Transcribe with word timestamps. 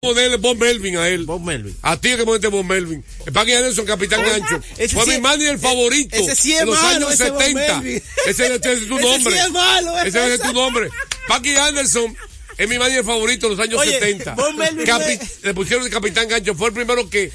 ponerle 0.00 0.36
Bob 0.36 0.56
Melvin 0.58 0.96
a 0.96 1.08
él. 1.08 1.24
Bob 1.26 1.42
Melvin. 1.42 1.76
A 1.82 1.96
ti 2.00 2.10
que 2.16 2.24
ponerte 2.24 2.46
Bob 2.48 2.64
Melvin. 2.64 3.04
Paqui 3.32 3.52
Anderson, 3.52 3.84
capitán 3.84 4.22
gancho. 4.24 4.60
Fue 4.92 5.06
mi 5.06 5.14
es- 5.14 5.20
manager 5.20 5.58
favorito. 5.58 6.14
ese 6.16 6.36
sí 6.36 6.52
es 6.54 6.60
en 6.60 6.66
los 6.66 6.80
malo, 6.80 7.08
años 7.08 7.14
ese 7.20 7.30
Bob 7.30 7.42
70. 7.42 7.80
Melvin. 7.80 8.02
Ese, 8.26 8.30
ese 8.30 8.54
es 8.54 8.60
tu 8.88 8.96
Ese 8.98 9.08
nombre. 9.08 9.32
sí 9.32 9.38
es 9.44 9.50
malo, 9.50 9.98
Ese 9.98 10.08
ese. 10.08 10.34
es 10.34 10.40
tu 10.42 10.52
nombre. 10.52 10.88
Paqui 11.26 11.56
Anderson 11.56 12.16
es 12.56 12.68
mi 12.68 12.78
manager 12.78 13.04
favorito 13.04 13.46
en 13.46 13.56
los 13.56 13.60
años 13.60 13.80
Oye, 13.80 13.98
70. 13.98 14.34
Bob 14.34 14.54
Melvin 14.54 14.86
Capi- 14.86 15.18
fue- 15.18 15.28
Le 15.42 15.54
pusieron 15.54 15.84
de 15.84 15.90
capitán 15.90 16.28
gancho. 16.28 16.54
Fue 16.54 16.68
el 16.68 16.74
primero 16.74 17.10
que 17.10 17.32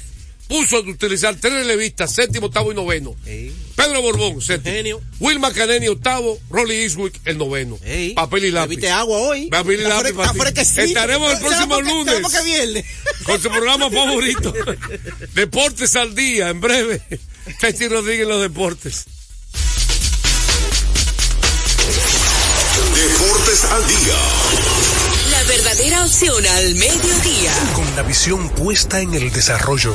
puso 0.48 0.76
a 0.76 0.80
utilizar 0.80 1.34
tres 1.40 1.52
relevistas, 1.54 2.14
séptimo, 2.14 2.46
octavo 2.46 2.72
y 2.72 2.74
noveno. 2.74 3.14
Ey. 3.26 3.54
Pedro 3.76 4.02
Borbón, 4.02 4.40
séptimo. 4.40 4.74
Genio. 4.74 5.00
Wilma 5.20 5.52
Caneni, 5.52 5.88
octavo. 5.88 6.38
Rolly 6.50 6.74
Eastwick, 6.82 7.20
el 7.24 7.38
noveno. 7.38 7.78
Ey, 7.84 8.14
Papel 8.14 8.44
y 8.46 8.50
lápiz. 8.50 8.68
Bebiste 8.76 8.90
agua 8.90 9.18
hoy. 9.18 9.46
Papel 9.48 9.80
y 9.80 9.82
Está 9.82 9.96
lápiz, 9.96 10.08
está 10.10 10.34
fresquecito. 10.34 10.80
Estaremos 10.82 11.30
el 11.32 11.36
¿Será 11.38 11.48
próximo 11.48 11.74
porque- 11.74 11.90
lunes. 11.90 12.14
porque 12.22 12.84
con 13.24 13.42
su 13.42 13.48
programa 13.50 13.90
favorito. 13.90 14.54
Deportes 15.34 15.96
al 15.96 16.14
día, 16.14 16.48
en 16.50 16.60
breve. 16.60 17.00
Techi 17.60 17.88
Rodríguez 17.88 18.22
en 18.22 18.28
los 18.28 18.40
deportes. 18.42 19.04
Deportes 22.94 23.64
al 23.64 23.86
día. 23.86 24.14
La 25.30 25.42
verdadera 25.44 26.04
opción 26.04 26.46
al 26.46 26.74
mediodía. 26.76 27.52
Con 27.74 27.96
la 27.96 28.02
visión 28.02 28.48
puesta 28.50 29.00
en 29.00 29.14
el 29.14 29.30
desarrollo, 29.32 29.94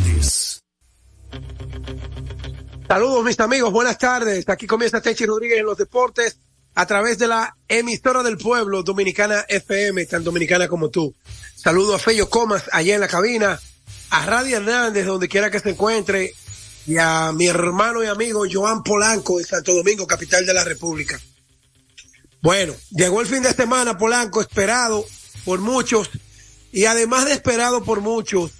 Saludos 2.91 3.23
mis 3.23 3.39
amigos, 3.39 3.71
buenas 3.71 3.97
tardes. 3.97 4.49
Aquí 4.49 4.67
comienza 4.67 4.99
Techi 4.99 5.25
Rodríguez 5.25 5.59
en 5.59 5.65
los 5.65 5.77
deportes 5.77 6.39
a 6.75 6.85
través 6.85 7.17
de 7.17 7.25
la 7.25 7.55
emisora 7.69 8.21
del 8.21 8.37
pueblo 8.37 8.83
Dominicana 8.83 9.45
FM, 9.47 10.05
tan 10.07 10.25
dominicana 10.25 10.67
como 10.67 10.89
tú. 10.89 11.15
Saludo 11.55 11.95
a 11.95 11.99
Fello 11.99 12.29
Comas 12.29 12.65
allá 12.73 12.95
en 12.95 12.99
la 12.99 13.07
cabina, 13.07 13.57
a 14.09 14.25
Radio 14.25 14.57
Hernández 14.57 15.05
donde 15.05 15.29
quiera 15.29 15.49
que 15.49 15.61
se 15.61 15.69
encuentre 15.69 16.33
y 16.85 16.97
a 16.97 17.31
mi 17.31 17.47
hermano 17.47 18.03
y 18.03 18.07
amigo 18.07 18.43
Joan 18.51 18.83
Polanco 18.83 19.39
en 19.39 19.45
Santo 19.45 19.73
Domingo, 19.73 20.05
capital 20.05 20.45
de 20.45 20.53
la 20.53 20.65
República. 20.65 21.17
Bueno, 22.41 22.73
llegó 22.89 23.21
el 23.21 23.27
fin 23.27 23.41
de 23.41 23.53
semana 23.53 23.97
Polanco, 23.97 24.41
esperado 24.41 25.05
por 25.45 25.61
muchos 25.61 26.09
y 26.73 26.83
además 26.83 27.23
de 27.23 27.31
esperado 27.31 27.85
por 27.85 28.01
muchos, 28.01 28.51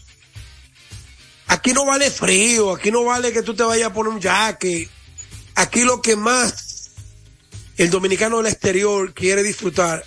Aquí 1.52 1.74
no 1.74 1.84
vale 1.84 2.10
frío, 2.10 2.74
aquí 2.74 2.92
no 2.92 3.04
vale 3.04 3.34
que 3.34 3.42
tú 3.42 3.54
te 3.54 3.64
vayas 3.64 3.90
a 3.90 3.94
poner 3.94 4.14
un 4.14 4.22
jaque. 4.22 4.88
Aquí 5.56 5.84
lo 5.84 6.02
que 6.02 6.16
más 6.16 6.92
el 7.76 7.90
dominicano 7.90 8.38
del 8.38 8.48
exterior 8.48 9.14
quiere 9.14 9.44
disfrutar 9.44 10.06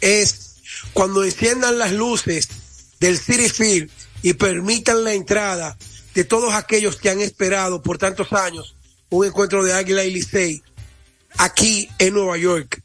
es 0.00 0.54
cuando 0.92 1.24
enciendan 1.24 1.80
las 1.80 1.90
luces 1.90 2.48
del 3.00 3.18
City 3.18 3.48
Field 3.48 3.90
y 4.22 4.34
permitan 4.34 5.02
la 5.02 5.14
entrada 5.14 5.76
de 6.14 6.22
todos 6.22 6.54
aquellos 6.54 6.94
que 6.94 7.10
han 7.10 7.20
esperado 7.20 7.82
por 7.82 7.98
tantos 7.98 8.32
años 8.32 8.76
un 9.10 9.26
encuentro 9.26 9.64
de 9.64 9.72
Águila 9.72 10.04
y 10.04 10.12
Licey 10.12 10.62
aquí 11.38 11.88
en 11.98 12.14
Nueva 12.14 12.36
York. 12.36 12.80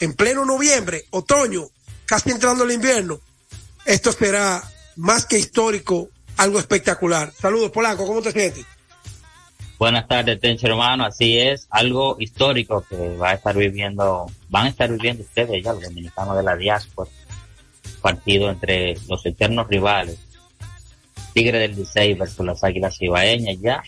En 0.00 0.14
pleno 0.14 0.44
noviembre, 0.44 1.06
otoño, 1.10 1.68
casi 2.06 2.32
entrando 2.32 2.64
el 2.64 2.72
invierno. 2.72 3.20
Esto 3.84 4.10
será 4.10 4.68
más 4.96 5.26
que 5.26 5.38
histórico, 5.38 6.08
algo 6.36 6.58
espectacular. 6.58 7.32
Saludos, 7.32 7.70
Polanco, 7.70 8.06
¿cómo 8.06 8.22
te 8.22 8.32
sientes? 8.32 8.64
Buenas 9.78 10.06
tardes, 10.06 10.38
Tencho 10.40 10.68
hermano. 10.68 11.04
Así 11.04 11.38
es, 11.38 11.66
algo 11.70 12.16
histórico 12.20 12.84
que 12.88 13.16
va 13.16 13.30
a 13.30 13.34
estar 13.34 13.56
viviendo, 13.56 14.30
van 14.48 14.66
a 14.66 14.68
estar 14.68 14.88
viviendo 14.90 15.22
ustedes 15.22 15.64
ya, 15.64 15.72
los 15.72 15.82
dominicanos 15.82 16.36
de 16.36 16.42
la 16.42 16.56
diáspora. 16.56 17.10
Partido 18.00 18.50
entre 18.50 18.96
los 19.08 19.24
eternos 19.26 19.66
rivales, 19.68 20.18
Tigre 21.32 21.58
del 21.58 21.76
Licey 21.76 22.14
versus 22.14 22.44
las 22.44 22.62
Águilas 22.62 23.00
Ibaeñas 23.00 23.58
ya. 23.60 23.82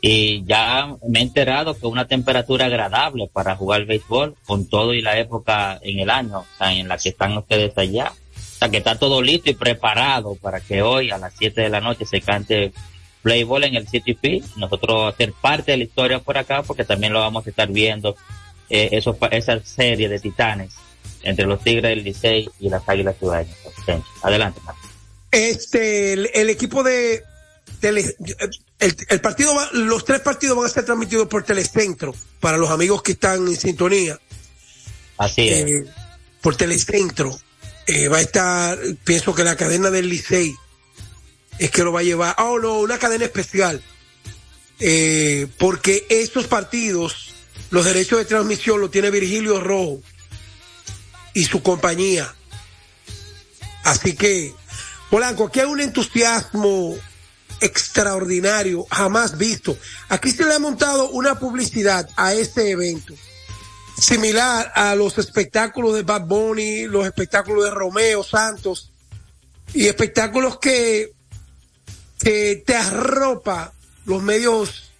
Y 0.00 0.44
ya 0.44 0.96
me 1.08 1.18
he 1.18 1.22
enterado 1.22 1.76
que 1.76 1.86
una 1.86 2.06
temperatura 2.06 2.66
agradable 2.66 3.28
para 3.32 3.56
jugar 3.56 3.84
béisbol 3.84 4.36
con 4.46 4.68
todo 4.68 4.94
y 4.94 5.02
la 5.02 5.18
época 5.18 5.78
en 5.82 5.98
el 5.98 6.10
año, 6.10 6.44
en 6.60 6.86
la 6.86 6.98
que 6.98 7.08
están 7.08 7.36
ustedes 7.36 7.76
allá. 7.76 8.12
O 8.58 8.60
sea, 8.60 8.70
que 8.70 8.78
está 8.78 8.98
todo 8.98 9.22
listo 9.22 9.50
y 9.50 9.54
preparado 9.54 10.34
para 10.34 10.58
que 10.58 10.82
hoy 10.82 11.12
a 11.12 11.18
las 11.18 11.32
7 11.38 11.60
de 11.60 11.68
la 11.68 11.80
noche 11.80 12.04
se 12.04 12.20
cante 12.20 12.72
Playboy 13.22 13.62
en 13.62 13.76
el 13.76 13.86
City 13.86 14.18
Field. 14.20 14.56
Nosotros 14.56 15.14
hacer 15.14 15.32
parte 15.32 15.70
de 15.70 15.78
la 15.78 15.84
historia 15.84 16.18
por 16.18 16.36
acá 16.36 16.64
porque 16.64 16.82
también 16.84 17.12
lo 17.12 17.20
vamos 17.20 17.46
a 17.46 17.50
estar 17.50 17.68
viendo, 17.68 18.16
eh, 18.68 18.88
eso, 18.90 19.16
esa 19.30 19.62
serie 19.64 20.08
de 20.08 20.18
titanes 20.18 20.74
entre 21.22 21.46
los 21.46 21.62
Tigres 21.62 21.84
del 21.84 22.02
Licey 22.02 22.48
y 22.58 22.68
las 22.68 22.82
Águilas 22.88 23.16
Ciudadanas. 23.16 23.54
Adelante, 24.22 24.60
Marco. 24.64 24.88
Este, 25.30 26.14
el, 26.14 26.28
el 26.34 26.50
equipo 26.50 26.82
de 26.82 27.22
tele, 27.78 28.16
el, 28.80 28.96
el 29.08 29.20
partido 29.20 29.54
va, 29.54 29.68
los 29.72 30.04
tres 30.04 30.18
partidos 30.18 30.56
van 30.56 30.66
a 30.66 30.68
ser 30.68 30.84
transmitidos 30.84 31.28
por 31.28 31.44
Telecentro 31.44 32.12
para 32.40 32.56
los 32.56 32.70
amigos 32.70 33.02
que 33.02 33.12
están 33.12 33.46
en 33.46 33.56
sintonía. 33.56 34.18
Así 35.16 35.48
es. 35.48 35.66
Eh, 35.68 35.84
por 36.40 36.56
Telecentro. 36.56 37.38
Eh, 37.88 38.08
va 38.08 38.18
a 38.18 38.20
estar, 38.20 38.78
pienso 39.02 39.34
que 39.34 39.44
la 39.44 39.56
cadena 39.56 39.90
del 39.90 40.10
Licey 40.10 40.54
es 41.58 41.70
que 41.70 41.82
lo 41.82 41.90
va 41.90 42.00
a 42.00 42.02
llevar. 42.02 42.34
Oh, 42.38 42.58
no, 42.58 42.80
una 42.80 42.98
cadena 42.98 43.24
especial. 43.24 43.82
Eh, 44.78 45.46
porque 45.58 46.06
estos 46.10 46.46
partidos, 46.46 47.32
los 47.70 47.86
derechos 47.86 48.18
de 48.18 48.26
transmisión 48.26 48.78
los 48.78 48.90
tiene 48.90 49.10
Virgilio 49.10 49.58
Rojo 49.60 50.02
y 51.32 51.46
su 51.46 51.62
compañía. 51.62 52.34
Así 53.84 54.14
que, 54.14 54.52
Polanco, 55.08 55.46
aquí 55.46 55.60
hay 55.60 55.66
un 55.66 55.80
entusiasmo 55.80 56.94
extraordinario, 57.62 58.84
jamás 58.90 59.38
visto. 59.38 59.78
Aquí 60.10 60.30
se 60.30 60.44
le 60.44 60.52
ha 60.52 60.58
montado 60.58 61.08
una 61.08 61.38
publicidad 61.38 62.06
a 62.16 62.34
este 62.34 62.70
evento, 62.70 63.14
similar 63.98 64.72
a 64.74 64.94
los 64.94 65.18
espectáculos 65.18 65.94
de 65.94 66.02
Bad 66.02 66.26
Bunny, 66.26 66.86
los 66.86 67.06
espectáculos 67.06 67.64
de 67.64 67.70
Romeo 67.70 68.22
Santos, 68.22 68.92
y 69.74 69.86
espectáculos 69.86 70.58
que, 70.58 71.12
que 72.18 72.62
te 72.64 72.76
arropa 72.76 73.72
los 74.04 74.22
medios, 74.22 74.92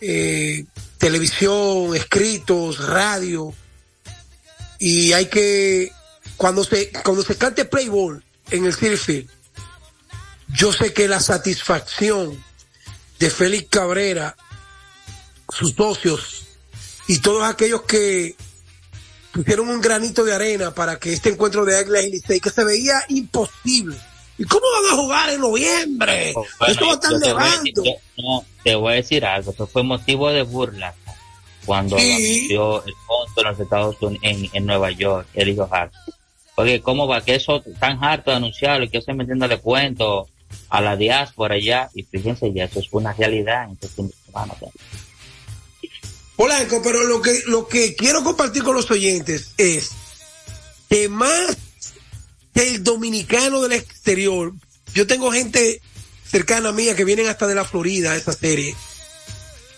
eh, 0.00 0.64
televisión, 0.98 1.96
escritos, 1.96 2.86
radio, 2.86 3.54
y 4.78 5.12
hay 5.12 5.26
que, 5.26 5.90
cuando 6.36 6.62
se, 6.64 6.92
cuando 7.02 7.22
se 7.22 7.36
cante 7.36 7.64
Playboy 7.64 8.22
en 8.50 8.66
el 8.66 8.72
Field, 8.72 9.28
yo 10.48 10.72
sé 10.72 10.92
que 10.92 11.08
la 11.08 11.20
satisfacción 11.20 12.42
de 13.18 13.30
Félix 13.30 13.68
Cabrera, 13.70 14.36
sus 15.48 15.72
socios 15.72 16.44
y 17.08 17.18
todos 17.18 17.44
aquellos 17.44 17.82
que 17.82 18.34
pusieron 19.32 19.68
un 19.68 19.80
granito 19.80 20.24
de 20.24 20.32
arena 20.34 20.72
para 20.72 20.98
que 20.98 21.12
este 21.12 21.30
encuentro 21.30 21.64
de 21.64 21.76
Águilas 21.76 22.04
y 22.04 22.10
Licey, 22.12 22.40
que 22.40 22.50
se 22.50 22.64
veía 22.64 23.02
imposible. 23.08 23.96
¿Y 24.38 24.44
cómo 24.44 24.62
van 24.82 24.92
a 24.92 24.96
jugar 25.02 25.30
en 25.30 25.40
noviembre? 25.40 26.32
Oh, 26.34 26.44
bueno, 26.58 26.72
Esto 26.72 26.86
va 26.86 26.92
a 26.92 26.94
estar 26.94 27.12
te 27.20 27.26
nevando. 27.28 27.82
no, 28.18 28.44
te 28.64 28.74
voy 28.74 28.92
a 28.92 28.96
decir 28.96 29.24
algo, 29.24 29.52
eso 29.52 29.66
fue 29.66 29.82
motivo 29.82 30.30
de 30.30 30.42
burla 30.42 30.94
cuando 31.64 31.98
Sí. 31.98 32.10
anunció 32.12 32.84
el 32.84 32.94
monto 33.08 33.40
en 33.40 33.46
los 33.46 33.60
Estados 33.60 33.96
Unidos, 34.00 34.22
en, 34.22 34.50
en 34.52 34.66
Nueva 34.66 34.90
York, 34.90 35.28
el 35.34 35.48
hijo 35.50 35.68
Hart. 35.70 35.92
Porque 36.56 36.80
cómo 36.82 37.06
va 37.08 37.24
que 37.24 37.34
eso 37.36 37.62
tan 37.80 38.02
harto 38.04 38.30
de 38.30 38.36
anunciarlo 38.36 38.84
y 38.84 38.88
que 38.88 38.98
estoy 38.98 39.14
metiéndole 39.14 39.58
cuento 39.58 40.28
a 40.68 40.80
la 40.80 40.96
diáspora 40.96 41.58
ya, 41.58 41.88
y 41.94 42.02
fíjense 42.04 42.52
ya, 42.52 42.64
eso 42.64 42.78
es 42.80 42.86
una 42.92 43.12
realidad 43.12 43.64
en 43.64 43.70
este 43.72 43.88
fin 43.88 44.08
de 44.08 44.14
semana. 44.26 44.54
Polanco, 46.36 46.82
pero 46.82 47.04
lo 47.04 47.22
que, 47.22 47.42
lo 47.46 47.68
que 47.68 47.94
quiero 47.94 48.24
compartir 48.24 48.64
con 48.64 48.74
los 48.74 48.90
oyentes 48.90 49.52
es 49.56 49.90
que 50.88 51.08
más 51.08 51.56
que 52.52 52.70
el 52.70 52.82
dominicano 52.82 53.62
del 53.62 53.72
exterior, 53.72 54.52
yo 54.94 55.06
tengo 55.06 55.30
gente 55.30 55.80
cercana 56.28 56.72
mía 56.72 56.96
que 56.96 57.04
vienen 57.04 57.28
hasta 57.28 57.46
de 57.46 57.54
la 57.54 57.64
Florida 57.64 58.12
a 58.12 58.16
esa 58.16 58.32
serie. 58.32 58.74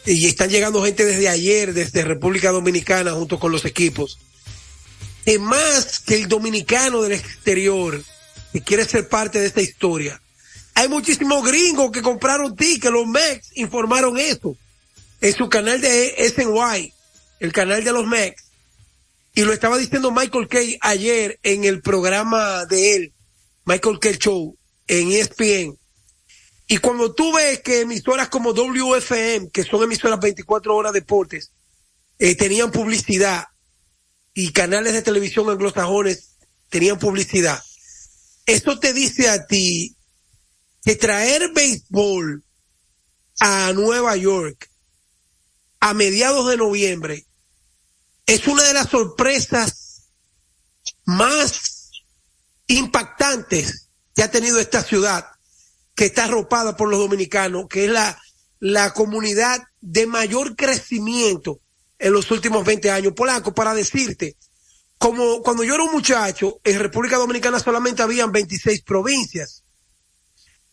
Y 0.06 0.26
están 0.26 0.48
llegando 0.48 0.84
gente 0.84 1.04
desde 1.04 1.28
ayer, 1.28 1.74
desde 1.74 2.04
República 2.04 2.52
Dominicana, 2.52 3.12
junto 3.12 3.38
con 3.38 3.52
los 3.52 3.64
equipos. 3.64 4.18
Que 5.24 5.38
más 5.38 5.98
que 5.98 6.14
el 6.14 6.28
dominicano 6.28 7.02
del 7.02 7.12
exterior, 7.12 8.02
que 8.52 8.62
quiere 8.62 8.84
ser 8.84 9.08
parte 9.08 9.40
de 9.40 9.46
esta 9.46 9.60
historia, 9.60 10.20
Hay 10.74 10.88
muchísimos 10.88 11.44
gringos 11.44 11.90
que 11.90 12.02
compraron 12.02 12.54
tickets, 12.54 12.92
los 12.92 13.06
Mex 13.06 13.50
informaron 13.54 14.18
eso 14.18 14.56
en 15.20 15.34
su 15.34 15.48
canal 15.48 15.80
de 15.80 16.14
SNY, 16.28 16.92
el 17.40 17.52
canal 17.52 17.84
de 17.84 17.92
los 17.92 18.06
Mex. 18.06 18.42
Y 19.34 19.42
lo 19.42 19.52
estaba 19.52 19.76
diciendo 19.76 20.10
Michael 20.10 20.48
Kay 20.48 20.78
ayer 20.80 21.38
en 21.42 21.64
el 21.64 21.82
programa 21.82 22.64
de 22.64 22.94
él, 22.94 23.14
Michael 23.64 23.98
Kay 23.98 24.16
Show, 24.16 24.56
en 24.86 25.12
ESPN. 25.12 25.78
Y 26.68 26.78
cuando 26.78 27.14
tú 27.14 27.32
ves 27.34 27.60
que 27.60 27.82
emisoras 27.82 28.28
como 28.28 28.52
WFM, 28.52 29.50
que 29.50 29.62
son 29.62 29.82
emisoras 29.82 30.18
24 30.20 30.74
horas 30.74 30.92
deportes, 30.92 31.52
eh, 32.18 32.34
tenían 32.34 32.72
publicidad 32.72 33.44
y 34.34 34.52
canales 34.52 34.94
de 34.94 35.02
televisión 35.02 35.48
anglosajones 35.48 36.36
tenían 36.68 36.98
publicidad, 36.98 37.62
eso 38.46 38.78
te 38.78 38.92
dice 38.92 39.28
a 39.28 39.46
ti 39.46 39.96
que 40.84 40.96
traer 40.96 41.52
béisbol 41.52 42.42
a 43.40 43.72
Nueva 43.72 44.16
York 44.16 44.70
a 45.80 45.94
mediados 45.94 46.48
de 46.48 46.56
noviembre 46.56 47.26
es 48.26 48.46
una 48.48 48.62
de 48.64 48.74
las 48.74 48.88
sorpresas 48.88 50.10
más 51.04 51.90
impactantes 52.66 53.88
que 54.14 54.22
ha 54.22 54.30
tenido 54.30 54.58
esta 54.58 54.82
ciudad, 54.82 55.26
que 55.94 56.06
está 56.06 56.24
arropada 56.24 56.76
por 56.76 56.88
los 56.88 56.98
dominicanos, 56.98 57.66
que 57.68 57.84
es 57.84 57.90
la, 57.90 58.20
la 58.58 58.92
comunidad 58.92 59.62
de 59.80 60.06
mayor 60.06 60.56
crecimiento 60.56 61.60
en 61.98 62.12
los 62.12 62.30
últimos 62.30 62.64
20 62.64 62.90
años. 62.90 63.12
Polanco, 63.14 63.54
para 63.54 63.74
decirte, 63.74 64.36
como 64.98 65.42
cuando 65.42 65.62
yo 65.62 65.74
era 65.74 65.84
un 65.84 65.92
muchacho, 65.92 66.60
en 66.64 66.78
República 66.78 67.16
Dominicana 67.16 67.60
solamente 67.60 68.02
habían 68.02 68.32
26 68.32 68.82
provincias. 68.82 69.64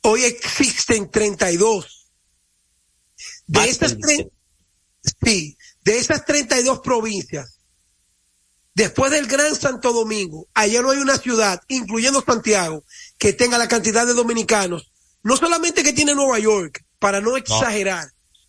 Hoy 0.01 0.23
existen 0.23 1.09
32. 1.11 2.09
De 3.47 3.69
esas, 3.69 3.97
sí, 5.23 5.57
de 5.83 5.97
esas 5.97 6.25
32 6.25 6.79
provincias, 6.79 7.59
después 8.73 9.11
del 9.11 9.27
Gran 9.27 9.55
Santo 9.55 9.93
Domingo, 9.93 10.47
allá 10.53 10.81
no 10.81 10.91
hay 10.91 10.99
una 10.99 11.17
ciudad, 11.17 11.61
incluyendo 11.67 12.23
Santiago, 12.25 12.83
que 13.17 13.33
tenga 13.33 13.57
la 13.57 13.67
cantidad 13.67 14.05
de 14.05 14.13
dominicanos. 14.13 14.91
No 15.23 15.37
solamente 15.37 15.83
que 15.83 15.93
tiene 15.93 16.15
Nueva 16.15 16.39
York, 16.39 16.83
para 16.99 17.21
no 17.21 17.37
exagerar, 17.37 18.07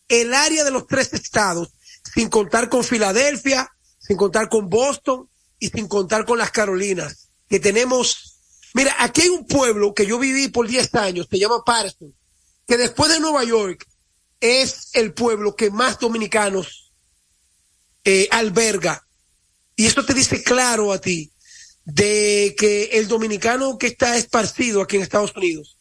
el 0.09 0.35
área 0.35 0.65
de 0.65 0.71
los 0.71 0.87
tres 0.87 1.13
estados, 1.13 1.71
sin 2.15 2.29
contar 2.29 2.69
con 2.69 2.85
Filadelfia, 2.85 3.71
sin 3.99 4.17
contar 4.17 4.49
con 4.49 4.69
Boston 4.69 5.29
y 5.59 5.69
sin 5.69 5.89
contar 5.89 6.25
con 6.25 6.39
las 6.39 6.51
Carolinas, 6.51 7.31
que 7.49 7.59
tenemos 7.59 8.35
Mira, 8.75 8.93
aquí 8.99 9.23
hay 9.23 9.29
un 9.29 9.47
pueblo 9.47 9.95
que 9.95 10.05
yo 10.05 10.19
viví 10.19 10.49
por 10.49 10.67
10 10.67 10.95
años, 10.97 11.29
se 11.31 11.39
llama 11.39 11.63
Patterson, 11.65 12.13
que 12.67 12.77
después 12.77 13.11
de 13.11 13.21
Nueva 13.21 13.45
York 13.45 13.87
es 14.45 14.91
el 14.93 15.13
pueblo 15.13 15.57
que 15.57 15.71
más 15.71 15.99
dominicanos 15.99 16.93
eh, 18.05 18.29
alberga. 18.31 19.07
Y 19.77 19.87
eso 19.87 20.05
te 20.05 20.15
dice 20.15 20.43
claro 20.43 20.93
a 20.93 21.01
ti 21.01 21.33
de 21.85 22.55
que 22.59 22.85
el 22.93 23.09
dominicano 23.09 23.79
que 23.79 23.89
está 23.89 24.17
esparcido 24.17 24.83
aquí 24.83 24.97
en 24.97 25.03
Estados 25.03 25.35
Unidos, 25.37 25.79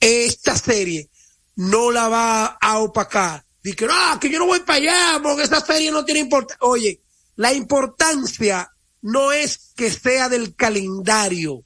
esta 0.00 0.56
serie 0.56 1.10
no 1.56 1.90
la 1.90 2.08
va 2.08 2.46
a 2.60 2.78
opacar. 2.78 3.44
Dice 3.62 3.86
no, 3.86 4.20
que 4.20 4.28
yo 4.28 4.38
no 4.38 4.46
voy 4.46 4.60
para 4.60 4.78
allá 4.78 5.22
porque 5.22 5.44
esa 5.44 5.64
serie 5.64 5.90
no 5.90 6.04
tiene 6.04 6.20
importancia. 6.20 6.66
Oye, 6.66 7.00
la 7.36 7.52
importancia 7.52 8.70
no 9.00 9.32
es 9.32 9.72
que 9.74 9.90
sea 9.90 10.28
del 10.28 10.54
calendario 10.54 11.64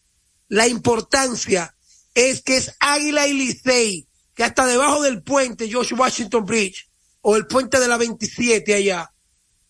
la 0.49 0.67
importancia 0.67 1.75
es 2.15 2.43
que 2.43 2.57
es 2.57 2.75
Águila 2.81 3.27
y 3.27 3.35
Licey, 3.35 4.08
que 4.39 4.45
hasta 4.45 4.67
debajo 4.67 5.03
del 5.03 5.21
puente 5.21 5.69
George 5.69 5.97
Washington 5.97 6.47
Bridge 6.47 6.89
o 7.23 7.35
el 7.35 7.49
puente 7.49 7.81
de 7.81 7.89
la 7.89 7.97
27 7.97 8.73
allá, 8.73 9.11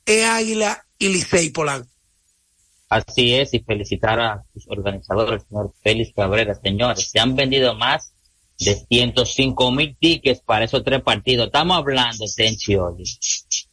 es 0.04 0.26
Águila 0.26 0.84
y 0.98 1.08
Licey 1.08 1.48
Polanco. 1.48 1.88
Así 2.90 3.32
es, 3.34 3.54
y 3.54 3.60
felicitar 3.60 4.20
a 4.20 4.44
sus 4.52 4.68
organizadores, 4.68 5.44
señor 5.48 5.72
Félix 5.82 6.12
Cabrera. 6.14 6.54
Señores, 6.54 7.08
se 7.10 7.18
han 7.18 7.34
vendido 7.34 7.74
más 7.76 8.12
de 8.58 8.74
105 8.74 9.72
mil 9.72 9.96
tickets 9.98 10.42
para 10.42 10.66
esos 10.66 10.84
tres 10.84 11.00
partidos. 11.00 11.46
Estamos 11.46 11.78
hablando, 11.78 12.26
atención, 12.30 12.98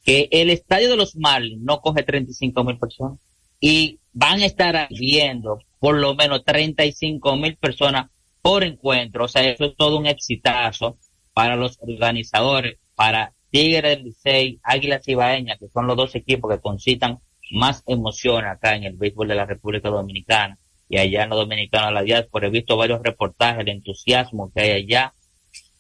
que 0.06 0.30
el 0.32 0.50
estadio 0.50 0.92
de 0.92 0.96
los 0.96 1.18
Marlins 1.18 1.62
no 1.62 1.82
coge 1.82 2.04
35 2.04 2.64
mil 2.64 2.80
personas 2.80 3.20
y 3.60 4.00
van 4.14 4.40
a 4.40 4.46
estar 4.46 4.88
viendo 4.92 5.60
por 5.78 5.98
lo 5.98 6.16
menos 6.16 6.46
35 6.46 7.36
mil 7.36 7.58
personas 7.58 8.10
por 8.46 8.64
encuentro. 8.64 9.26
O 9.26 9.28
sea, 9.28 9.42
eso 9.50 9.66
es 9.66 9.76
todo 9.76 9.98
un 9.98 10.06
exitazo 10.06 11.00
para 11.34 11.56
los 11.56 11.80
organizadores, 11.82 12.78
para 12.94 13.34
Tigres 13.50 13.98
del 13.98 14.04
Licey, 14.04 14.60
Águilas 14.62 15.08
Ibaeñas, 15.08 15.58
que 15.58 15.68
son 15.70 15.88
los 15.88 15.98
dos 15.98 16.14
equipos 16.14 16.52
que 16.52 16.62
concitan 16.62 17.18
más 17.50 17.82
emoción 17.88 18.46
acá 18.46 18.76
en 18.76 18.84
el 18.84 18.98
béisbol 18.98 19.30
de 19.30 19.34
la 19.34 19.48
República 19.48 19.90
Dominicana 19.90 20.60
y 20.88 21.00
allá 21.00 21.24
en 21.24 21.30
los 21.32 21.40
dominicanos 21.40 21.92
la 21.92 22.04
diáspora. 22.04 22.46
He 22.46 22.52
visto 22.52 22.78
varios 22.78 23.02
reportajes, 23.02 23.62
el 23.62 23.70
entusiasmo 23.70 24.52
que 24.54 24.62
hay 24.62 24.72
allá 24.84 25.16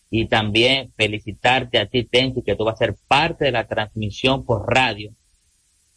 y 0.09 0.25
también 0.25 0.91
felicitarte 0.97 1.77
a 1.77 1.85
ti, 1.85 2.06
Tenchi, 2.06 2.41
que 2.41 2.56
tú 2.56 2.65
vas 2.65 2.73
a 2.73 2.85
ser 2.85 2.95
parte 3.07 3.45
de 3.45 3.51
la 3.51 3.67
transmisión 3.67 4.44
por 4.44 4.67
radio 4.67 5.12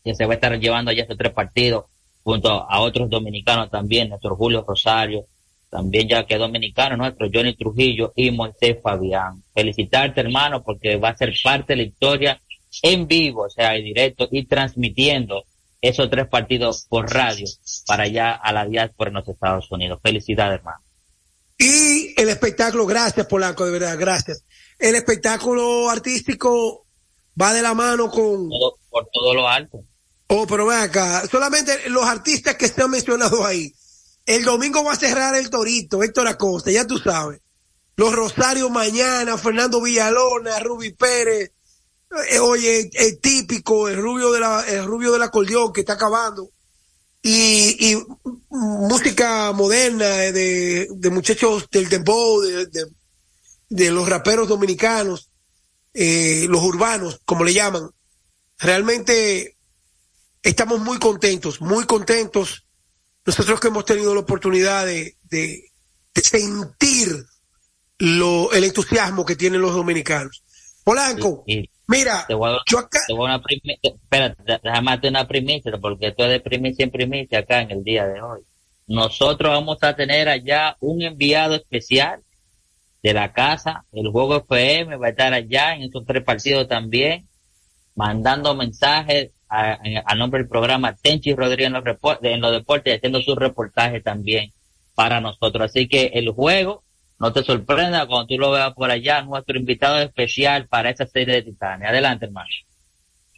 que 0.04 0.14
se 0.14 0.26
va 0.26 0.32
a 0.32 0.34
estar 0.34 0.60
llevando 0.60 0.90
allá 0.90 1.00
estos 1.00 1.16
tres 1.16 1.32
partidos 1.32 1.86
junto 2.22 2.50
a 2.50 2.80
otros 2.80 3.08
dominicanos 3.08 3.70
también, 3.70 4.10
nuestro 4.10 4.36
Julio 4.36 4.66
Rosario, 4.68 5.24
también 5.70 6.08
ya 6.08 6.26
que 6.26 6.36
dominicano 6.36 6.96
nuestro 6.96 7.28
Johnny 7.32 7.54
Trujillo 7.54 8.12
y 8.16 8.30
Moisés 8.30 8.78
Fabián. 8.82 9.42
Felicitarte 9.54 10.20
hermano 10.20 10.62
porque 10.62 10.96
va 10.96 11.10
a 11.10 11.16
ser 11.16 11.34
parte 11.42 11.74
de 11.74 11.76
la 11.76 11.82
historia 11.82 12.42
en 12.82 13.06
vivo, 13.06 13.42
o 13.42 13.50
sea, 13.50 13.76
en 13.76 13.84
directo 13.84 14.28
y 14.30 14.46
transmitiendo 14.46 15.44
esos 15.80 16.10
tres 16.10 16.26
partidos 16.26 16.86
por 16.88 17.08
radio 17.12 17.46
para 17.86 18.04
allá 18.04 18.32
a 18.32 18.52
la 18.52 18.66
diáspora 18.66 19.08
en 19.10 19.14
los 19.14 19.28
Estados 19.28 19.70
Unidos. 19.70 20.00
Felicidades 20.02 20.58
hermano. 20.58 20.82
Y 21.58 22.14
el 22.20 22.28
espectáculo, 22.28 22.86
gracias 22.86 23.26
Polanco, 23.26 23.64
de 23.64 23.72
verdad, 23.72 23.96
gracias. 23.98 24.44
El 24.78 24.94
espectáculo 24.94 25.90
artístico 25.90 26.86
va 27.40 27.52
de 27.52 27.62
la 27.62 27.74
mano 27.74 28.10
con... 28.10 28.48
por 28.90 29.08
todo 29.12 29.34
lo 29.34 29.48
alto. 29.48 29.84
Oh, 30.28 30.46
pero 30.46 30.66
ve 30.66 30.76
acá, 30.76 31.26
solamente 31.26 31.88
los 31.88 32.04
artistas 32.04 32.56
que 32.56 32.68
se 32.68 32.82
han 32.82 32.90
mencionado 32.90 33.44
ahí. 33.46 33.72
El 34.28 34.44
domingo 34.44 34.84
va 34.84 34.92
a 34.92 34.96
cerrar 34.96 35.34
el 35.36 35.48
Torito, 35.48 36.02
Héctor 36.02 36.28
Acosta, 36.28 36.70
ya 36.70 36.86
tú 36.86 36.98
sabes. 36.98 37.40
Los 37.96 38.14
Rosarios 38.14 38.70
mañana, 38.70 39.38
Fernando 39.38 39.80
Villalona, 39.80 40.60
Ruby 40.60 40.92
Pérez, 40.92 41.52
eh, 42.30 42.38
oye, 42.38 42.90
el 42.92 43.20
típico, 43.20 43.88
el 43.88 43.96
rubio 43.96 44.30
de 44.30 44.40
la, 44.40 44.60
el 44.68 44.84
rubio 44.84 45.12
del 45.12 45.22
acordeón 45.22 45.72
que 45.72 45.80
está 45.80 45.94
acabando. 45.94 46.50
Y, 47.22 47.96
música 48.50 49.50
moderna 49.52 50.06
de, 50.06 50.88
de 50.90 51.10
muchachos 51.10 51.66
del 51.70 51.88
dembow, 51.88 52.42
de, 52.42 52.66
de, 52.66 52.84
de, 53.70 53.90
los 53.90 54.06
raperos 54.06 54.46
dominicanos, 54.46 55.30
eh, 55.94 56.44
los 56.50 56.62
urbanos, 56.62 57.22
como 57.24 57.44
le 57.44 57.54
llaman. 57.54 57.88
Realmente 58.58 59.56
estamos 60.42 60.80
muy 60.80 60.98
contentos, 60.98 61.62
muy 61.62 61.86
contentos. 61.86 62.67
Nosotros 63.28 63.60
que 63.60 63.68
hemos 63.68 63.84
tenido 63.84 64.14
la 64.14 64.20
oportunidad 64.20 64.86
de, 64.86 65.18
de, 65.24 65.70
sentir 66.14 67.08
lo, 67.98 68.50
el 68.52 68.64
entusiasmo 68.64 69.26
que 69.26 69.36
tienen 69.36 69.60
los 69.60 69.74
dominicanos. 69.74 70.42
Polanco, 70.82 71.44
mira, 71.86 72.26
yo 72.26 72.78
acá... 72.78 73.00
Te 73.06 73.12
voy 73.12 73.30
a 73.30 73.34
una 73.34 73.42
primicia, 73.42 73.78
espérate, 73.82 74.42
déjame 74.64 74.92
darte 74.92 75.08
una 75.08 75.28
primicia, 75.28 75.72
porque 75.78 76.06
esto 76.06 76.24
es 76.24 76.30
de 76.30 76.40
primicia 76.40 76.86
en 76.86 76.90
primicia 76.90 77.40
acá 77.40 77.60
en 77.60 77.70
el 77.70 77.84
día 77.84 78.06
de 78.06 78.18
hoy. 78.22 78.40
Nosotros 78.86 79.52
vamos 79.52 79.76
a 79.82 79.94
tener 79.94 80.30
allá 80.30 80.78
un 80.80 81.02
enviado 81.02 81.54
especial 81.54 82.22
de 83.02 83.12
la 83.12 83.34
casa, 83.34 83.84
el 83.92 84.08
Juego 84.08 84.36
FM 84.36 84.96
va 84.96 85.08
a 85.08 85.10
estar 85.10 85.34
allá 85.34 85.74
en 85.74 85.82
estos 85.82 86.06
tres 86.06 86.24
partidos 86.24 86.66
también, 86.66 87.28
mandando 87.94 88.54
mensajes 88.54 89.32
a, 89.48 90.14
nombre 90.14 90.40
del 90.40 90.48
programa 90.48 90.94
Tenchi 90.94 91.34
Rodríguez 91.34 91.68
en 91.68 91.72
los, 91.72 91.84
en 92.22 92.40
los 92.40 92.52
deportes, 92.52 92.96
haciendo 92.96 93.22
su 93.22 93.34
reportaje 93.34 94.00
también 94.00 94.52
para 94.94 95.20
nosotros. 95.20 95.70
Así 95.70 95.88
que 95.88 96.10
el 96.14 96.30
juego, 96.30 96.84
no 97.18 97.32
te 97.32 97.42
sorprenda 97.42 98.06
cuando 98.06 98.26
tú 98.26 98.38
lo 98.38 98.50
veas 98.50 98.74
por 98.74 98.90
allá, 98.90 99.22
nuestro 99.22 99.58
invitado 99.58 99.98
especial 100.00 100.68
para 100.68 100.90
esta 100.90 101.06
serie 101.06 101.36
de 101.36 101.42
Titanes. 101.42 101.88
Adelante, 101.88 102.26
hermano. 102.26 102.48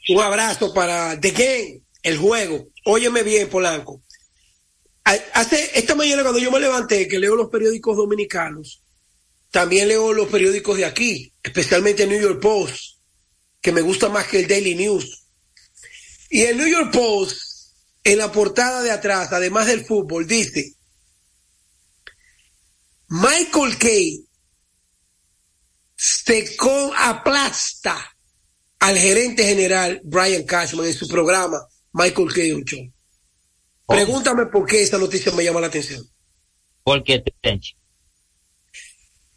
Un 0.09 0.21
abrazo 0.21 0.75
para 0.75 1.19
The 1.21 1.31
Game, 1.31 1.81
el 2.03 2.19
juego. 2.19 2.67
Óyeme 2.85 3.23
bien, 3.23 3.49
Polanco. 3.49 4.03
Hace, 5.05 5.71
esta 5.75 5.95
mañana 5.95 6.23
cuando 6.23 6.39
yo 6.39 6.51
me 6.51 6.61
levanté, 6.61 7.09
que 7.09 7.19
leo 7.19 7.35
los 7.35 7.49
periódicos 7.49 7.97
dominicanos, 7.97 8.83
también 9.51 9.89
leo 9.89 10.13
los 10.13 10.29
periódicos 10.29 10.77
de 10.77 10.85
aquí, 10.85 11.33
especialmente 11.43 12.07
New 12.07 12.21
York 12.21 12.41
Post, 12.41 12.99
que 13.61 13.73
me 13.73 13.81
gusta 13.81 14.09
más 14.09 14.27
que 14.27 14.41
el 14.41 14.49
Daily 14.49 14.75
News 14.75 15.21
y 16.31 16.43
el 16.43 16.57
New 16.57 16.69
York 16.69 16.93
Post, 16.93 17.75
en 18.05 18.19
la 18.19 18.33
portada 18.33 18.83
de 18.83 18.91
atrás, 18.91 19.33
además 19.33 19.67
del 19.67 19.85
fútbol, 19.85 20.27
dice, 20.27 20.75
Michael 23.09 23.77
Kay 23.77 24.25
se 25.97 26.57
aplasta 26.97 28.17
al 28.79 28.97
gerente 28.97 29.45
general 29.45 30.01
Brian 30.05 30.45
Cashman 30.45 30.87
en 30.87 30.95
su 30.95 31.09
programa 31.09 31.59
Michael 31.93 32.33
K. 32.33 32.41
Show. 32.65 32.93
Pregúntame 33.87 34.47
por 34.47 34.65
qué 34.67 34.83
esa 34.83 34.99
noticia 34.99 35.33
me 35.33 35.45
llama 35.45 35.61
la 35.61 35.67
atención. 35.67 36.09
¿Por 36.85 37.03
qué, 37.03 37.23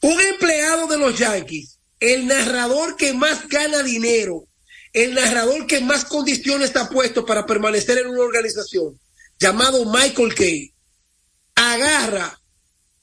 Un 0.01 0.21
empleado 0.21 0.87
de 0.87 0.97
los 0.97 1.17
Yankees, 1.17 1.79
el 1.99 2.27
narrador 2.27 2.95
que 2.95 3.13
más 3.13 3.49
gana 3.49 3.81
dinero, 3.81 4.47
el 4.93 5.15
narrador 5.15 5.65
que 5.65 5.81
más 5.81 6.05
condiciones 6.05 6.67
está 6.67 6.87
puesto 6.87 7.25
para 7.25 7.45
permanecer 7.45 7.97
en 7.97 8.07
una 8.07 8.21
organización, 8.21 8.99
llamado 9.39 9.85
Michael 9.85 10.35
Kay, 10.35 10.73
agarra, 11.55 12.39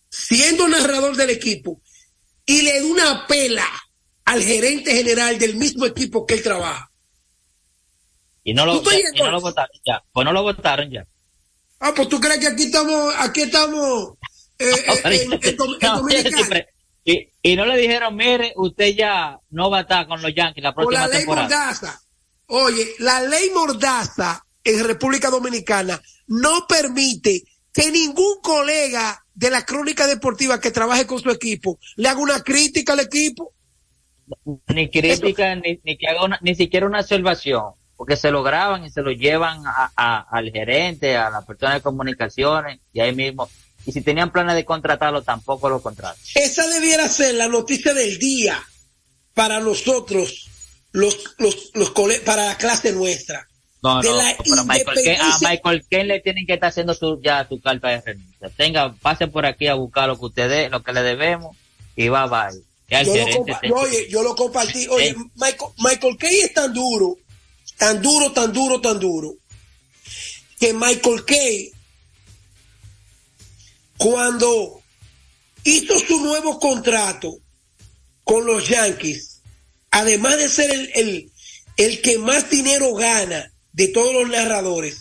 siendo 0.08 0.68
narrador 0.68 1.16
del 1.16 1.30
equipo, 1.30 1.82
y 2.46 2.62
le 2.62 2.80
da 2.80 2.86
una 2.86 3.26
pela 3.26 3.66
al 4.24 4.42
gerente 4.42 4.94
general 4.94 5.38
del 5.38 5.56
mismo 5.56 5.84
equipo 5.86 6.24
que 6.24 6.34
él 6.34 6.42
trabaja. 6.42 6.90
Y 8.44 8.54
no 8.54 8.64
lo, 8.64 8.80
no 8.82 9.30
lo 9.30 9.40
votaron 9.40 9.80
ya. 9.84 10.02
Pues 10.12 10.24
no 10.24 10.32
lo 10.32 10.42
votaron 10.42 10.90
ya. 10.90 11.06
Ah, 11.80 11.92
pues 11.94 12.08
tú 12.08 12.20
crees 12.20 12.38
que 12.38 12.46
aquí 12.46 12.64
estamos, 12.64 13.14
aquí 13.18 13.42
estamos 13.42 14.14
eh, 14.58 14.74
eh, 15.04 16.66
y, 17.04 17.28
y, 17.42 17.56
no 17.56 17.66
le 17.66 17.76
dijeron, 17.78 18.14
mire, 18.14 18.52
usted 18.56 18.94
ya 18.94 19.38
no 19.50 19.70
va 19.70 19.78
a 19.78 19.80
estar 19.82 20.06
con 20.06 20.20
los 20.20 20.34
Yankees 20.34 20.62
la 20.62 20.74
próxima 20.74 21.00
la 21.00 21.08
ley 21.08 21.18
temporada. 21.18 21.48
Mordaza. 21.48 22.00
Oye, 22.46 22.86
la 22.98 23.20
ley 23.22 23.50
Mordaza 23.54 24.44
en 24.62 24.84
República 24.84 25.30
Dominicana 25.30 26.00
no 26.26 26.66
permite 26.68 27.42
que 27.72 27.90
ningún 27.90 28.40
colega 28.42 29.24
de 29.34 29.50
la 29.50 29.64
crónica 29.64 30.06
deportiva 30.06 30.60
que 30.60 30.70
trabaje 30.70 31.06
con 31.06 31.20
su 31.20 31.30
equipo 31.30 31.78
le 31.96 32.08
haga 32.08 32.20
una 32.20 32.42
crítica 32.42 32.92
al 32.92 33.00
equipo. 33.00 33.54
Ni 34.68 34.90
crítica, 34.90 35.54
ni, 35.54 35.80
ni, 35.82 35.96
que 35.96 36.06
haga 36.06 36.38
ni 36.42 36.54
siquiera 36.54 36.86
una 36.86 37.00
observación 37.00 37.74
porque 38.00 38.16
se 38.16 38.30
lo 38.30 38.42
graban 38.42 38.82
y 38.86 38.90
se 38.90 39.02
lo 39.02 39.10
llevan 39.10 39.60
a, 39.66 40.26
al 40.30 40.50
gerente, 40.50 41.18
a 41.18 41.28
la 41.28 41.44
persona 41.44 41.74
de 41.74 41.82
comunicaciones 41.82 42.80
y 42.94 43.00
ahí 43.00 43.14
mismo. 43.14 43.46
Y 43.86 43.92
si 43.92 44.02
tenían 44.02 44.30
planes 44.30 44.54
de 44.54 44.64
contratarlo, 44.64 45.22
tampoco 45.22 45.68
lo 45.68 45.80
contratan. 45.80 46.20
Esa 46.34 46.66
debiera 46.68 47.08
ser 47.08 47.34
la 47.34 47.48
noticia 47.48 47.94
del 47.94 48.18
día 48.18 48.62
para 49.34 49.60
nosotros, 49.60 50.48
los, 50.92 51.34
los, 51.38 51.70
los 51.74 51.90
para 52.24 52.46
la 52.46 52.56
clase 52.56 52.92
nuestra. 52.92 53.46
No, 53.82 54.02
no, 54.02 54.02
pero 54.02 54.64
Michael 54.64 55.16
a 55.20 55.38
Michael 55.40 55.84
Ken 55.88 56.08
le 56.08 56.20
tienen 56.20 56.46
que 56.46 56.52
estar 56.54 56.68
haciendo 56.68 56.92
su, 56.92 57.18
ya 57.22 57.48
tu 57.48 57.58
carta 57.60 57.88
de 57.88 58.02
renuncia. 58.02 58.50
Tenga, 58.54 58.92
pase 58.92 59.26
por 59.26 59.46
aquí 59.46 59.68
a 59.68 59.74
buscar 59.74 60.08
lo 60.08 60.18
que 60.18 60.26
usted 60.26 60.70
lo 60.70 60.82
que 60.82 60.92
le 60.92 61.02
debemos 61.02 61.56
y 61.96 62.08
va, 62.08 62.26
va. 62.26 62.50
Yo, 62.90 63.14
lo 63.62 63.76
oye, 63.76 64.08
yo 64.10 64.22
lo 64.22 64.36
compartí. 64.36 64.86
Oye, 64.88 65.14
Michael, 65.36 65.70
Michael 65.78 66.16
Kay 66.18 66.40
es 66.40 66.52
tan 66.52 66.74
duro 66.74 67.16
tan 67.80 68.02
duro, 68.02 68.30
tan 68.30 68.52
duro, 68.52 68.78
tan 68.78 69.00
duro, 69.00 69.34
que 70.58 70.74
Michael 70.74 71.24
Kay, 71.24 71.72
cuando 74.00 74.82
hizo 75.62 75.98
su 75.98 76.20
nuevo 76.22 76.58
contrato 76.58 77.38
con 78.24 78.46
los 78.46 78.66
Yankees, 78.66 79.42
además 79.90 80.38
de 80.38 80.48
ser 80.48 80.70
el, 80.94 81.30
el, 81.76 82.00
que 82.00 82.16
más 82.16 82.48
dinero 82.48 82.94
gana 82.94 83.52
de 83.74 83.88
todos 83.88 84.14
los 84.14 84.30
narradores, 84.30 85.00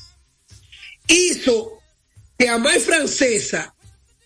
hizo 1.08 1.79
que 2.38 2.50
a 2.50 2.58
Mike 2.58 2.82
Francesa, 2.82 3.74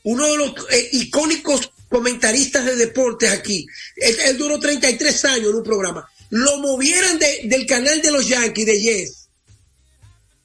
uno 0.02 0.26
de 0.26 0.38
los 0.38 0.56
eh, 0.72 0.90
icónicos 0.94 1.72
comentaristas 1.88 2.66
de 2.66 2.76
deportes 2.76 3.30
aquí, 3.30 3.68
él, 3.98 4.18
él, 4.26 4.38
duró 4.40 4.60
33 4.60 5.26
años 5.26 5.50
en 5.52 5.56
un 5.56 5.64
programa, 5.64 6.10
lo 6.32 6.58
movieran 6.58 7.20
del 7.20 7.68
canal 7.68 8.02
de 8.02 8.10
los 8.10 8.28
Yankees 8.28 8.66
de 8.66 8.82
Yes, 8.82 9.23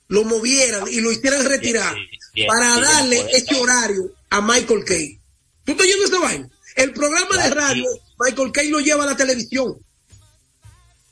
lo 0.08 0.24
movieran 0.24 0.84
y 0.90 1.00
lo 1.00 1.12
hicieran 1.12 1.44
retirar 1.46 1.94
para 2.46 2.80
darle 2.80 3.24
ese 3.32 3.54
horario 3.54 4.12
a 4.30 4.40
Michael 4.40 4.84
Kay. 4.84 5.18
¿Tú 5.64 5.72
estás 5.72 5.86
oyendo 5.86 6.04
esta 6.04 6.20
vaina? 6.20 6.48
El 6.76 6.92
programa 6.92 7.42
de 7.42 7.50
radio, 7.50 7.84
Michael 8.18 8.52
Kay 8.52 8.68
lo 8.68 8.80
lleva 8.80 9.04
a 9.04 9.06
la 9.06 9.16
televisión. 9.16 9.76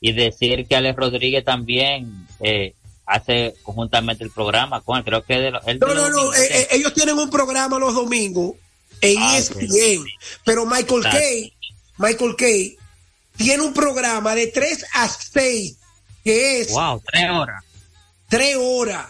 Y 0.00 0.12
decir 0.12 0.66
que 0.66 0.76
Alex 0.76 0.96
Rodríguez 0.96 1.44
también 1.44 2.26
eh, 2.40 2.74
hace 3.06 3.54
conjuntamente 3.62 4.24
el 4.24 4.30
programa 4.30 4.80
con 4.80 5.02
creo 5.02 5.24
que 5.24 5.38
de 5.38 5.50
No, 5.50 5.60
no, 5.94 6.10
no, 6.10 6.34
eh, 6.34 6.48
eh, 6.50 6.68
ellos 6.72 6.94
tienen 6.94 7.18
un 7.18 7.30
programa 7.30 7.78
los 7.78 7.94
domingos 7.94 8.54
en 9.00 9.18
ah, 9.18 9.36
ESPN, 9.36 10.04
pero 10.44 10.64
Michael 10.64 11.02
Kay, 11.02 11.52
Michael 11.98 12.36
Kay 12.36 12.76
tiene 13.36 13.62
un 13.62 13.74
programa 13.74 14.34
de 14.34 14.46
3 14.46 14.86
a 14.94 15.08
6 15.08 15.76
que 16.24 16.60
es... 16.60 16.70
Wow, 16.70 17.02
3 17.12 17.30
horas. 17.30 17.64
3 18.28 18.56
horas 18.59 19.06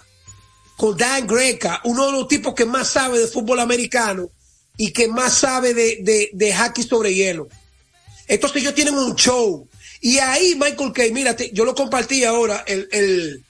con 0.76 0.96
Dan 0.96 1.26
Greca, 1.26 1.80
uno 1.84 2.06
de 2.06 2.12
los 2.12 2.28
tipos 2.28 2.54
que 2.54 2.64
más 2.64 2.90
sabe 2.90 3.18
de 3.18 3.26
fútbol 3.26 3.60
americano 3.60 4.30
y 4.76 4.92
que 4.92 5.08
más 5.08 5.38
sabe 5.38 5.72
de, 5.72 5.98
de, 6.02 6.30
de 6.32 6.54
hockey 6.54 6.84
sobre 6.84 7.14
hielo. 7.14 7.48
Entonces 8.28 8.62
ellos 8.62 8.74
tienen 8.74 8.94
un 8.94 9.14
show. 9.14 9.66
Y 10.00 10.18
ahí 10.18 10.54
Michael 10.54 10.92
Kay, 10.92 11.12
mírate, 11.12 11.50
yo 11.52 11.64
lo 11.64 11.74
compartí 11.74 12.24
ahora, 12.24 12.64
el, 12.66 12.88
el, 12.92 13.42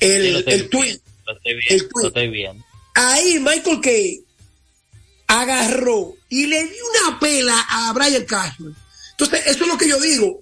el, 0.00 0.44
el 0.46 0.68
tweet. 0.68 1.00
Lo 1.26 2.08
estoy 2.08 2.28
viendo. 2.28 2.64
Ahí 2.94 3.38
Michael 3.38 3.80
Kay 3.80 4.20
agarró 5.28 6.14
y 6.28 6.46
le 6.46 6.64
dio 6.64 6.82
una 7.04 7.20
pela 7.20 7.66
a 7.68 7.92
Brian 7.92 8.24
Cashman 8.24 8.74
entonces, 9.18 9.46
eso 9.46 9.64
es 9.64 9.68
lo 9.68 9.76
que 9.76 9.88
yo 9.88 9.98
digo. 10.00 10.40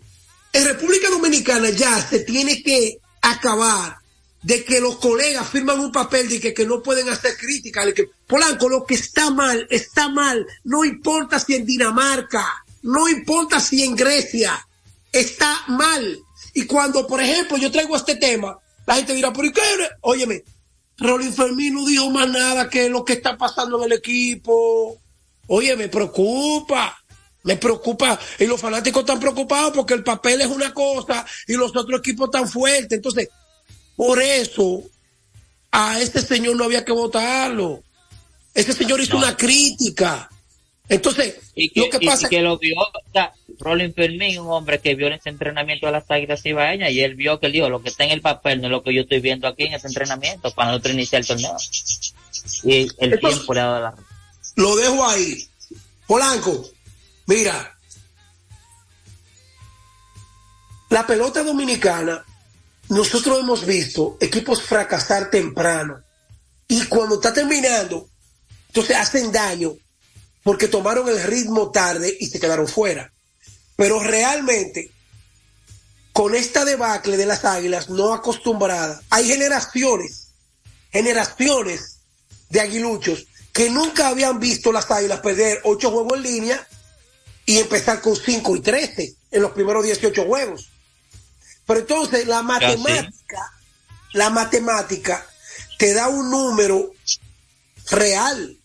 En 0.53 0.67
República 0.67 1.09
Dominicana 1.09 1.71
ya 1.71 1.99
se 2.07 2.21
tiene 2.21 2.63
que 2.63 2.99
acabar 3.23 3.97
de 4.47 4.65
que 4.65 4.81
los 4.81 4.99
colegas 4.99 5.49
firman 5.49 5.81
un 5.81 5.91
papel 5.91 6.29
de 6.29 6.55
que, 6.55 6.67
no 6.67 6.81
pueden 6.81 7.09
hacer 7.09 7.37
críticas. 7.37 7.93
que, 7.93 8.09
Polanco, 8.29 8.69
lo 8.69 8.87
que 8.87 8.95
está 8.95 9.29
mal, 9.29 9.67
está 9.71 10.09
mal. 10.09 10.47
No 10.63 10.85
importa 10.85 11.41
si 11.41 11.57
en 11.57 11.67
Dinamarca, 11.67 12.47
no 12.83 13.09
importa 13.09 13.59
si 13.59 13.83
en 13.83 13.97
Grecia, 13.97 14.65
está 15.11 15.65
mal. 15.67 16.21
Y 16.55 16.65
cuando, 16.65 17.09
por 17.09 17.21
ejemplo, 17.21 17.57
yo 17.57 17.73
traigo 17.73 17.97
este 17.97 18.15
tema, 18.15 18.57
la 18.87 18.95
gente 18.95 19.15
dirá, 19.15 19.33
¿por 19.33 19.53
qué? 19.53 19.61
Óyeme, 20.03 20.45
Rolín 20.97 21.33
Fermín 21.35 21.75
no 21.75 21.85
dijo 21.85 22.09
más 22.11 22.29
nada 22.29 22.71
que 22.71 22.89
lo 22.89 23.05
que 23.05 23.15
está 23.15 23.37
pasando 23.37 23.79
en 23.79 23.91
el 23.91 23.99
equipo. 23.99 24.97
Oye, 25.49 25.75
me 25.75 25.89
preocupa. 25.89 26.97
Me 27.43 27.57
preocupa, 27.57 28.19
y 28.41 28.47
los 28.47 28.61
fanáticos 28.61 29.03
están 29.03 29.21
preocupados 29.21 29.73
porque 29.73 29.95
el 29.95 30.03
papel 30.03 30.41
es 30.41 30.49
una 30.49 30.75
cosa 30.75 31.25
y 31.47 31.55
los 31.55 31.77
otros 31.77 32.01
equipos 32.01 32.27
están 32.27 32.49
fuertes. 32.49 32.97
Entonces, 32.97 33.29
por 33.97 34.23
eso, 34.23 34.83
a 35.71 36.01
este 36.01 36.21
señor 36.21 36.57
no 36.57 36.65
había 36.65 36.85
que 36.85 36.93
votarlo. 36.93 37.83
Este 38.55 38.73
señor 38.73 39.01
hizo 39.01 39.17
una 39.17 39.37
crítica. 39.37 40.31
Entonces, 40.89 41.37
lo 41.75 41.91
que 41.91 42.01
pasa 42.01 42.27
es 42.27 42.31
que 42.31 42.43
lo 42.43 42.59
vio, 42.59 42.77
Rolling 43.59 43.93
Fermín, 43.93 44.39
un 44.39 44.53
hombre 44.53 44.79
que 44.79 44.95
vio 44.95 45.09
en 45.09 45.15
ese 45.15 45.31
entrenamiento 45.31 45.87
de 45.87 45.93
las 45.93 46.11
Águilas 46.11 46.47
Ibaeñas 46.47 46.93
y 46.93 47.01
él 47.01 47.17
vio 47.17 47.41
que 47.41 47.49
dijo, 47.49 47.69
lo 47.69 47.83
que 47.83 47.89
está 47.89 48.05
en 48.05 48.13
el 48.13 48.21
papel 48.21 48.61
no 48.61 48.69
es 48.69 48.71
lo 48.71 48.83
que 48.83 48.95
yo 48.95 49.03
estoy 49.03 49.21
viendo 49.21 49.49
aquí 49.49 49.65
en 49.65 49.75
ese 49.75 49.89
entrenamiento 49.89 50.53
para 50.53 50.71
nosotros 50.71 50.95
iniciar 50.95 51.23
el 51.23 51.27
torneo. 51.27 51.57
Y 52.63 52.89
el 52.99 53.19
tiempo 53.19 53.53
le 53.53 53.61
ha 53.61 53.67
dado 53.67 53.81
la 53.81 53.95
Lo 54.55 54.77
dejo 54.77 55.05
ahí. 55.05 55.49
Polanco, 56.07 56.71
Mira, 57.27 57.77
la 60.91 61.07
pelota 61.07 61.43
dominicana, 61.43 62.25
nosotros 62.89 63.41
hemos 63.41 63.67
visto 63.67 64.17
equipos 64.21 64.63
fracasar 64.63 65.31
temprano 65.31 66.03
y 66.69 66.85
cuando 66.87 67.17
está 67.17 67.33
terminando, 67.33 68.09
entonces 68.69 68.97
hacen 68.97 69.33
daño 69.33 69.75
porque 70.43 70.69
tomaron 70.69 71.09
el 71.09 71.23
ritmo 71.23 71.71
tarde 71.71 72.17
y 72.21 72.27
se 72.27 72.39
quedaron 72.39 72.69
fuera. 72.69 73.13
Pero 73.75 74.01
realmente, 74.01 74.91
con 76.13 76.35
esta 76.35 76.65
debacle 76.65 77.17
de 77.17 77.27
las 77.27 77.45
águilas 77.45 77.89
no 77.89 78.15
acostumbradas, 78.15 79.01
hay 79.11 79.27
generaciones, 79.27 80.29
generaciones 80.93 81.99
de 82.49 82.61
aguiluchos 82.61 83.27
que 83.53 83.71
nunca 83.71 84.09
habían 84.09 84.39
visto 84.39 84.71
las 84.71 84.91
águilas 84.91 85.21
perder 85.21 85.61
ocho 85.65 85.91
juegos 85.91 86.19
en 86.19 86.23
línea 86.23 86.69
y 87.45 87.59
empezar 87.59 88.01
con 88.01 88.15
5 88.15 88.57
y 88.57 88.61
13 88.61 89.15
en 89.31 89.43
los 89.43 89.53
primeros 89.53 89.85
18 89.85 90.25
juegos. 90.25 90.71
Pero 91.67 91.81
entonces 91.81 92.27
la 92.27 92.43
matemática, 92.43 93.53
la 94.13 94.31
matemática 94.31 95.27
te 95.79 95.93
da 95.93 96.09
un 96.09 96.31
número 96.31 96.93
real. 97.91 98.59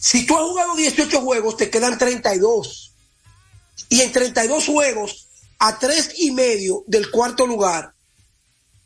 Si 0.00 0.26
tú 0.26 0.36
has 0.36 0.42
jugado 0.42 0.76
18 0.76 1.20
juegos, 1.20 1.56
te 1.56 1.70
quedan 1.70 1.98
32. 1.98 2.92
Y 3.88 4.00
en 4.02 4.12
32 4.12 4.66
juegos, 4.66 5.28
a 5.58 5.78
tres 5.78 6.12
y 6.18 6.30
medio 6.30 6.84
del 6.86 7.10
cuarto 7.10 7.46
lugar, 7.46 7.94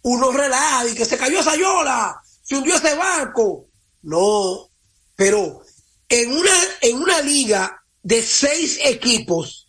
uno 0.03 0.33
relaja 0.33 0.89
y 0.89 0.95
que 0.95 1.05
se 1.05 1.19
cayó 1.19 1.41
esa 1.41 1.57
yola, 1.57 2.21
se 2.43 2.57
hundió 2.57 2.77
ese 2.77 2.95
barco. 2.95 3.67
No, 4.03 4.69
pero 5.17 5.63
en 6.09 6.33
una, 6.37 6.55
en 6.81 6.97
una 6.97 7.21
liga 7.21 7.83
de 8.03 8.23
seis 8.23 8.79
equipos, 8.83 9.69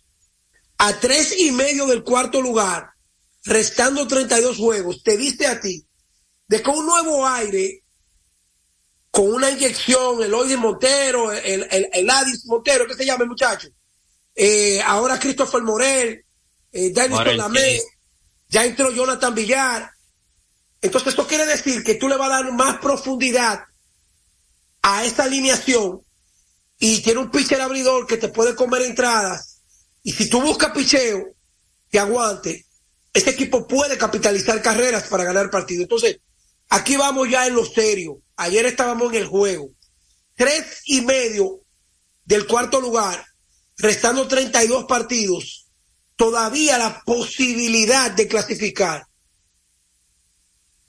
a 0.78 0.98
tres 0.98 1.38
y 1.38 1.52
medio 1.52 1.86
del 1.86 2.02
cuarto 2.02 2.40
lugar, 2.40 2.93
restando 3.44 4.06
32 4.06 4.56
juegos, 4.56 5.02
te 5.02 5.16
dice 5.16 5.46
a 5.46 5.60
ti 5.60 5.86
de 6.48 6.62
que 6.62 6.70
un 6.70 6.86
nuevo 6.86 7.26
aire 7.26 7.82
con 9.10 9.32
una 9.32 9.50
inyección, 9.50 10.22
el 10.22 10.34
Oidi 10.34 10.56
Montero, 10.56 11.30
el, 11.30 11.66
el, 11.70 11.88
el 11.92 12.10
Adis 12.10 12.46
Montero, 12.46 12.86
¿qué 12.86 12.94
se 12.94 13.06
llama 13.06 13.22
el 13.22 13.30
muchacho? 13.30 13.68
Eh, 14.34 14.82
ahora 14.82 15.20
Christopher 15.20 15.62
Morel, 15.62 16.24
eh, 16.72 16.92
Dennis 16.92 17.36
Lamé, 17.36 17.80
ya 18.48 18.64
entró 18.64 18.90
Jonathan 18.90 19.34
Villar. 19.34 19.88
Entonces 20.82 21.10
esto 21.10 21.26
quiere 21.26 21.46
decir 21.46 21.84
que 21.84 21.94
tú 21.94 22.08
le 22.08 22.16
vas 22.16 22.28
a 22.28 22.42
dar 22.42 22.52
más 22.52 22.78
profundidad 22.78 23.60
a 24.82 25.04
esta 25.04 25.24
alineación 25.24 26.02
y 26.78 27.00
tiene 27.00 27.20
un 27.20 27.30
pitcher 27.30 27.60
abridor 27.60 28.06
que 28.06 28.16
te 28.16 28.28
puede 28.28 28.56
comer 28.56 28.82
entradas. 28.82 29.62
Y 30.02 30.12
si 30.12 30.28
tú 30.28 30.42
buscas 30.42 30.72
picheo 30.72 31.34
que 31.90 31.98
aguante, 31.98 32.66
este 33.14 33.30
equipo 33.30 33.66
puede 33.66 33.96
capitalizar 33.96 34.60
carreras 34.60 35.04
para 35.04 35.24
ganar 35.24 35.48
partido. 35.48 35.82
Entonces, 35.82 36.18
aquí 36.68 36.96
vamos 36.96 37.30
ya 37.30 37.46
en 37.46 37.54
lo 37.54 37.64
serio. 37.64 38.20
Ayer 38.36 38.66
estábamos 38.66 39.12
en 39.12 39.20
el 39.20 39.26
juego. 39.26 39.70
Tres 40.34 40.82
y 40.84 41.00
medio 41.00 41.60
del 42.24 42.46
cuarto 42.46 42.80
lugar, 42.80 43.24
restando 43.78 44.26
32 44.26 44.84
partidos, 44.86 45.68
todavía 46.16 46.76
la 46.76 47.02
posibilidad 47.04 48.10
de 48.10 48.26
clasificar 48.26 49.06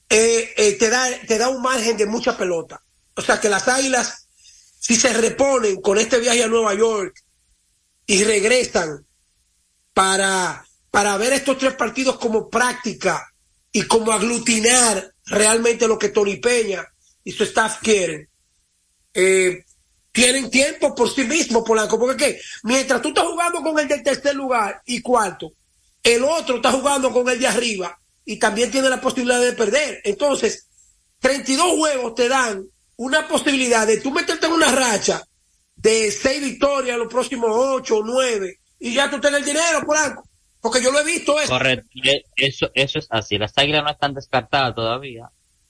eh, 0.09 0.53
eh, 0.55 0.73
te, 0.73 0.89
da, 0.89 1.07
te 1.27 1.37
da 1.37 1.49
un 1.49 1.61
margen 1.61 1.97
de 1.97 2.05
mucha 2.05 2.37
pelota. 2.37 2.81
O 3.15 3.21
sea 3.21 3.39
que 3.39 3.49
las 3.49 3.67
águilas, 3.67 4.27
si 4.79 4.95
se 4.95 5.13
reponen 5.13 5.81
con 5.81 5.97
este 5.97 6.19
viaje 6.19 6.43
a 6.43 6.47
Nueva 6.47 6.73
York 6.73 7.23
y 8.05 8.23
regresan 8.23 9.05
para, 9.93 10.64
para 10.95 11.17
ver 11.17 11.33
estos 11.33 11.57
tres 11.57 11.73
partidos 11.73 12.17
como 12.17 12.49
práctica 12.49 13.29
y 13.69 13.81
como 13.81 14.13
aglutinar 14.13 15.13
realmente 15.25 15.89
lo 15.89 15.99
que 15.99 16.07
Tony 16.07 16.37
Peña 16.37 16.87
y 17.21 17.33
su 17.33 17.43
staff 17.43 17.79
quieren, 17.81 18.29
eh, 19.13 19.65
tienen 20.13 20.49
tiempo 20.49 20.95
por 20.95 21.13
sí 21.13 21.25
mismos, 21.25 21.63
Polanco, 21.67 21.99
porque 21.99 22.15
¿qué? 22.15 22.41
mientras 22.63 23.01
tú 23.01 23.09
estás 23.09 23.25
jugando 23.25 23.61
con 23.61 23.77
el 23.77 23.89
del 23.89 24.03
tercer 24.03 24.35
lugar 24.35 24.81
y 24.85 25.01
cuarto, 25.01 25.51
el 26.01 26.23
otro 26.23 26.55
está 26.55 26.71
jugando 26.71 27.11
con 27.11 27.27
el 27.27 27.39
de 27.39 27.47
arriba 27.47 27.99
y 28.23 28.39
también 28.39 28.71
tiene 28.71 28.89
la 28.89 29.01
posibilidad 29.01 29.41
de 29.41 29.51
perder. 29.51 29.99
Entonces, 30.05 30.69
32 31.19 31.75
juegos 31.75 32.15
te 32.15 32.29
dan 32.29 32.65
una 32.95 33.27
posibilidad 33.27 33.85
de 33.85 33.97
tú 33.97 34.11
meterte 34.11 34.45
en 34.45 34.53
una 34.53 34.71
racha 34.71 35.21
de 35.75 36.09
seis 36.09 36.41
victorias 36.41 36.97
los 36.97 37.11
próximos 37.11 37.49
ocho 37.53 37.97
o 37.97 38.03
nueve 38.05 38.61
y 38.79 38.93
ya 38.93 39.11
tú 39.11 39.19
tienes 39.19 39.41
el 39.41 39.45
dinero, 39.45 39.85
Polanco. 39.85 40.23
Porque 40.65 40.81
yo 40.81 40.91
lo 40.91 40.99
he 40.99 41.05
visto 41.05 41.39
eso. 41.39 41.49
Correcto, 41.49 41.87
e, 42.03 42.23
eso, 42.37 42.71
eso 42.73 42.97
es 42.97 43.07
así. 43.11 43.37
Las 43.37 43.55
águilas 43.55 43.83
no 43.83 43.91
están 43.91 44.15
descartadas 44.15 44.73
todavía. 44.73 45.29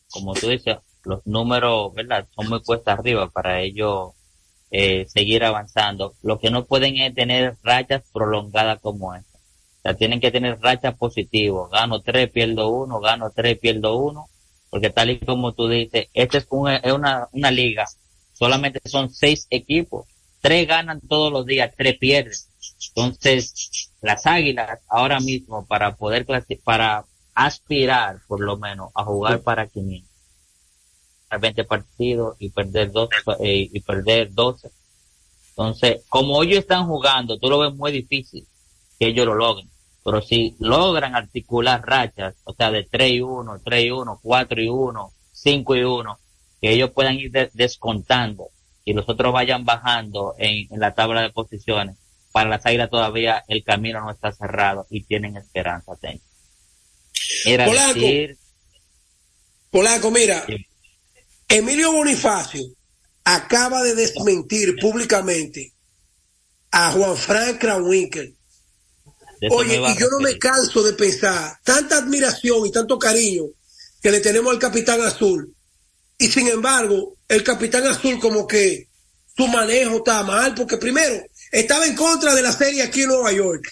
Como 0.09 0.33
tú 0.33 0.47
dices, 0.47 0.77
los 1.03 1.19
números, 1.27 1.93
¿verdad? 1.93 2.25
Son 2.33 2.47
muy 2.47 2.61
cuesta 2.61 2.93
arriba 2.93 3.29
para 3.29 3.61
ellos 3.61 4.13
eh, 4.71 5.05
seguir 5.09 5.43
avanzando. 5.43 6.13
Lo 6.23 6.39
que 6.39 6.49
no 6.49 6.63
pueden 6.63 6.95
es 6.97 7.13
tener 7.13 7.57
rachas 7.61 8.03
prolongadas 8.13 8.79
como 8.79 9.13
esta. 9.13 9.37
O 9.37 9.81
sea, 9.81 9.93
tienen 9.95 10.21
que 10.21 10.31
tener 10.31 10.61
rachas 10.61 10.95
positivas. 10.95 11.69
Gano 11.69 12.01
tres, 12.01 12.29
pierdo 12.29 12.69
uno, 12.69 13.01
gano 13.01 13.31
tres, 13.35 13.59
pierdo 13.59 13.97
uno 13.97 14.29
porque 14.69 14.89
tal 14.89 15.09
y 15.09 15.19
como 15.19 15.53
tú 15.53 15.69
dices, 15.69 16.07
esta 16.13 16.37
es 16.37 16.47
una, 16.49 16.81
una, 17.31 17.51
liga, 17.51 17.85
solamente 18.33 18.81
son 18.83 19.09
seis 19.09 19.47
equipos, 19.49 20.05
tres 20.41 20.67
ganan 20.67 20.99
todos 20.99 21.31
los 21.31 21.45
días, 21.45 21.71
tres 21.77 21.97
pierden. 21.97 22.33
Entonces, 22.89 23.91
las 24.05 24.25
águilas 24.25 24.79
ahora 24.87 25.19
mismo 25.19 25.65
para 25.65 25.95
poder 25.95 26.25
para 26.63 27.05
aspirar 27.33 28.19
por 28.27 28.39
lo 28.39 28.57
menos 28.57 28.91
a 28.95 29.03
jugar 29.03 29.41
para 29.41 29.67
500, 29.67 30.09
a 31.29 31.37
20 31.37 31.63
partidos 31.65 32.35
y 32.39 32.49
perder 32.49 32.91
dos 32.91 33.09
eh, 33.39 33.69
y 33.71 33.79
perder 33.81 34.33
12. 34.33 34.69
Entonces, 35.49 36.03
como 36.09 36.43
ellos 36.43 36.59
están 36.59 36.85
jugando, 36.85 37.37
tú 37.39 37.49
lo 37.49 37.59
ves 37.59 37.73
muy 37.73 37.91
difícil 37.91 38.45
que 38.99 39.07
ellos 39.07 39.25
lo 39.25 39.35
logren. 39.35 39.69
Pero 40.03 40.21
si 40.21 40.55
logran 40.59 41.15
articular 41.15 41.81
rachas, 41.83 42.35
o 42.43 42.53
sea, 42.53 42.71
de 42.71 42.83
3 42.83 43.11
y 43.11 43.21
1, 43.21 43.61
3 43.63 43.85
y 43.85 43.91
1, 43.91 44.19
4 44.21 44.61
y 44.61 44.67
1, 44.69 45.11
5 45.31 45.75
y 45.75 45.83
1, 45.83 46.19
que 46.61 46.73
ellos 46.73 46.91
puedan 46.91 47.15
ir 47.15 47.31
descontando 47.53 48.49
y 48.85 48.93
los 48.93 49.09
otros 49.09 49.33
vayan 49.33 49.65
bajando 49.65 50.35
en, 50.37 50.67
la 50.79 50.93
tabla 50.93 51.21
de 51.21 51.31
posiciones, 51.31 51.97
para 52.35 52.49
las 52.49 52.65
águilas 52.65 52.89
todavía 52.89 53.45
el 53.47 53.63
camino 53.63 54.01
no 54.01 54.11
está 54.11 54.29
cerrado 54.33 54.85
y 54.89 55.05
tienen 55.05 55.37
esperanza. 55.37 55.93
Era 57.45 57.65
decir, 57.65 58.37
Polaco, 59.71 60.11
mira, 60.11 60.45
Emilio 61.47 61.93
Bonifacio 61.93 62.61
acaba 63.23 63.83
de 63.83 63.95
desmentir 63.95 64.75
públicamente 64.81 65.71
a 66.71 66.91
Juan 66.91 67.15
Frank 67.15 67.57
Krawinkel. 67.57 68.35
Oye, 69.51 69.77
y 69.77 69.97
yo 69.97 70.09
no 70.09 70.19
me 70.19 70.37
canso 70.37 70.83
de 70.83 70.91
pensar 70.91 71.57
tanta 71.63 71.99
admiración 71.99 72.65
y 72.65 72.71
tanto 72.73 72.99
cariño 72.99 73.45
que 74.01 74.11
le 74.11 74.19
tenemos 74.19 74.51
al 74.51 74.59
Capitán 74.59 74.99
Azul. 74.99 75.55
Y 76.17 76.27
sin 76.27 76.49
embargo, 76.49 77.15
el 77.29 77.43
Capitán 77.43 77.87
Azul 77.87 78.19
como 78.19 78.45
que 78.45 78.89
su 79.37 79.47
manejo 79.47 79.99
está 79.99 80.21
mal, 80.23 80.53
porque 80.53 80.75
primero 80.75 81.23
estaba 81.59 81.85
en 81.85 81.95
contra 81.95 82.35
de 82.35 82.41
la 82.41 82.51
serie 82.51 82.83
aquí 82.83 83.03
en 83.03 83.09
Nueva 83.09 83.31
York. 83.31 83.63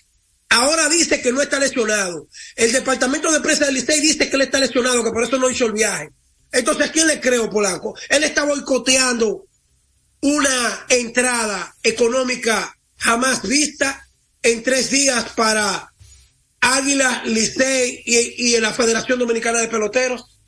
Ahora 0.49 0.87
dice 0.87 1.21
que 1.21 1.33
no 1.33 1.41
está 1.41 1.59
lesionado. 1.59 2.27
El 2.55 2.71
departamento 2.71 3.31
de 3.31 3.41
prensa 3.41 3.65
del 3.65 3.75
Licey 3.75 3.99
dice 3.99 4.29
que 4.29 4.35
él 4.35 4.43
está 4.43 4.59
lesionado, 4.59 5.03
que 5.03 5.11
por 5.11 5.23
eso 5.23 5.37
no 5.37 5.49
hizo 5.49 5.65
el 5.65 5.73
viaje. 5.73 6.09
Entonces, 6.51 6.87
¿a 6.87 6.91
quién 6.91 7.07
le 7.07 7.19
creo, 7.19 7.49
Polanco? 7.49 7.97
Él 8.07 8.23
está 8.23 8.43
boicoteando 8.43 9.47
una 10.21 10.85
entrada 10.87 11.75
económica 11.83 12.73
jamás 12.97 13.41
vista 13.41 14.07
en 14.41 14.63
tres 14.63 14.89
días 14.89 15.31
para 15.35 15.91
Águila, 16.61 17.23
Licey 17.25 18.01
y, 18.05 18.55
y 18.55 18.59
la 18.61 18.71
Federación 18.71 19.19
Dominicana 19.19 19.59
de 19.59 19.67
Peloteros? 19.67 20.39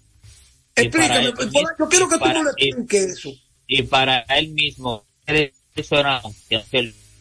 Explícame, 0.73 1.25
yo 1.25 1.89
quiero 1.89 2.07
que 2.07 2.17
tú 2.17 2.25
me 2.25 2.49
expliques 2.51 3.17
eso. 3.17 3.29
Y 3.67 3.83
para 3.83 4.19
él 4.37 4.49
mismo, 4.49 5.05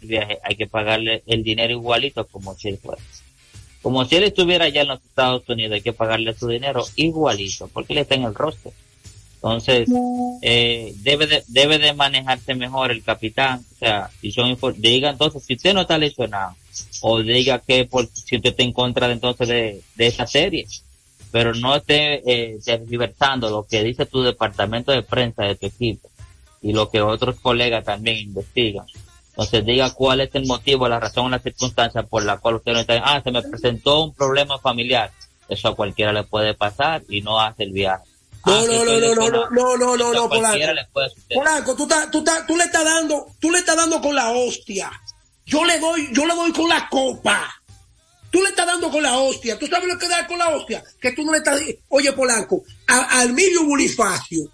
el 0.05 0.11
viaje, 0.11 0.39
hay 0.43 0.57
que 0.57 0.67
pagarle 0.67 1.23
el 1.27 1.43
dinero 1.43 1.73
igualito 1.73 2.27
como 2.27 2.55
si 2.55 2.69
él 2.69 2.79
fuera. 2.79 3.03
Como 3.83 4.05
si 4.05 4.17
él 4.17 4.25
estuviera 4.25 4.67
allá 4.67 4.83
en 4.83 4.89
los 4.89 5.03
Estados 5.03 5.49
Unidos, 5.49 5.75
hay 5.75 5.83
que 5.83 5.93
pagarle 5.93 6.33
su 6.35 6.49
dinero 6.49 6.85
igualito, 6.97 7.69
porque 7.69 7.93
él 7.93 7.99
está 8.01 8.15
en 8.15 8.25
el 8.25 8.35
rostro. 8.35 8.73
Entonces, 9.35 9.91
eh, 10.41 10.95
debe, 11.03 11.27
de, 11.27 11.45
debe 11.49 11.79
de 11.79 11.93
manejarse 11.93 12.55
mejor 12.55 12.91
el 12.91 13.03
capitán. 13.03 13.63
O 13.75 13.79
sea, 13.79 14.11
son 14.33 14.57
diga 14.79 15.11
entonces, 15.11 15.45
si 15.45 15.55
usted 15.55 15.75
no 15.75 15.83
está 15.83 15.99
lesionado, 15.99 16.55
o 17.03 17.21
diga 17.21 17.59
que 17.59 17.85
por, 17.85 18.09
si 18.09 18.37
usted 18.37 18.51
está 18.51 18.63
en 18.63 18.73
contra 18.73 19.07
de, 19.07 19.13
entonces 19.13 19.49
de, 19.49 19.83
de 19.97 20.07
esa 20.07 20.27
serie, 20.27 20.67
pero 21.31 21.53
no 21.53 21.77
esté 21.77 22.23
eh, 22.25 22.59
lo 23.43 23.67
que 23.69 23.83
dice 23.83 24.07
tu 24.07 24.23
departamento 24.23 24.93
de 24.93 25.03
prensa 25.03 25.43
de 25.43 25.57
tu 25.57 25.67
equipo 25.67 26.09
y 26.63 26.73
lo 26.73 26.89
que 26.89 27.03
otros 27.03 27.39
colegas 27.41 27.85
también 27.85 28.17
investigan. 28.17 28.87
Entonces 29.37 29.67
diga 29.67 29.93
cuál 29.93 30.21
es 30.21 30.35
el 30.35 30.47
motivo, 30.47 30.89
la 30.89 31.01
razón 31.01 31.33
la 31.33 31.41
circunstancia 31.41 32.05
por 32.05 32.25
la 32.25 32.39
cual 32.39 32.57
usted 32.57 32.73
no 32.73 32.81
está, 32.81 33.03
ah, 33.05 33.21
se 33.23 33.33
me 33.33 33.43
presentó 33.43 34.05
un 34.05 34.15
problema 34.15 34.59
familiar. 34.59 35.11
Eso 35.49 35.69
a 35.69 35.77
cualquiera 35.77 36.13
le 36.13 36.23
puede 36.23 36.55
pasar 36.55 37.03
y 37.09 37.21
no 37.21 37.41
hace 37.41 37.65
el 37.65 37.73
viaje 37.73 38.05
no, 38.47 38.67
no, 38.67 38.85
no, 38.85 39.01
no, 39.01 39.15
no, 39.15 39.51
no, 39.51 39.77
no, 39.77 39.97
no, 39.97 40.13
no, 40.13 40.29
Polanco. 40.29 40.67
Polanco, 41.33 41.77
tú, 41.77 41.89
tú, 42.11 42.25
tú 42.47 42.57
le 42.57 42.65
estás 42.65 42.85
dando, 42.85 43.27
tú 43.41 43.51
le 43.51 43.59
estás 43.59 43.77
dando 43.77 44.01
con 44.01 44.15
la 44.15 44.31
hostia. 44.33 44.91
Yo 45.47 45.65
le 45.65 45.79
doy, 45.79 46.11
yo 46.13 46.27
le 46.27 46.35
doy 46.35 46.53
con 46.53 46.69
la 46.69 46.89
copa. 46.89 47.55
Tú 48.31 48.43
le 48.43 48.51
estás 48.51 48.67
dando 48.67 48.91
con 48.91 49.03
la 49.03 49.17
hostia. 49.19 49.59
¿Tú 49.59 49.67
sabes 49.67 49.89
lo 49.89 49.99
que 49.99 50.09
da 50.09 50.27
con 50.27 50.39
la 50.39 50.49
hostia? 50.49 50.83
Que 51.01 51.13
tú 51.13 51.25
no 51.25 51.33
le 51.33 51.39
estás... 51.39 51.61
Oye, 51.89 52.13
Polanco, 52.13 52.65
a, 52.87 53.21
al 53.21 53.31
Emilio 53.31 53.65
Bonifacio 53.65 54.51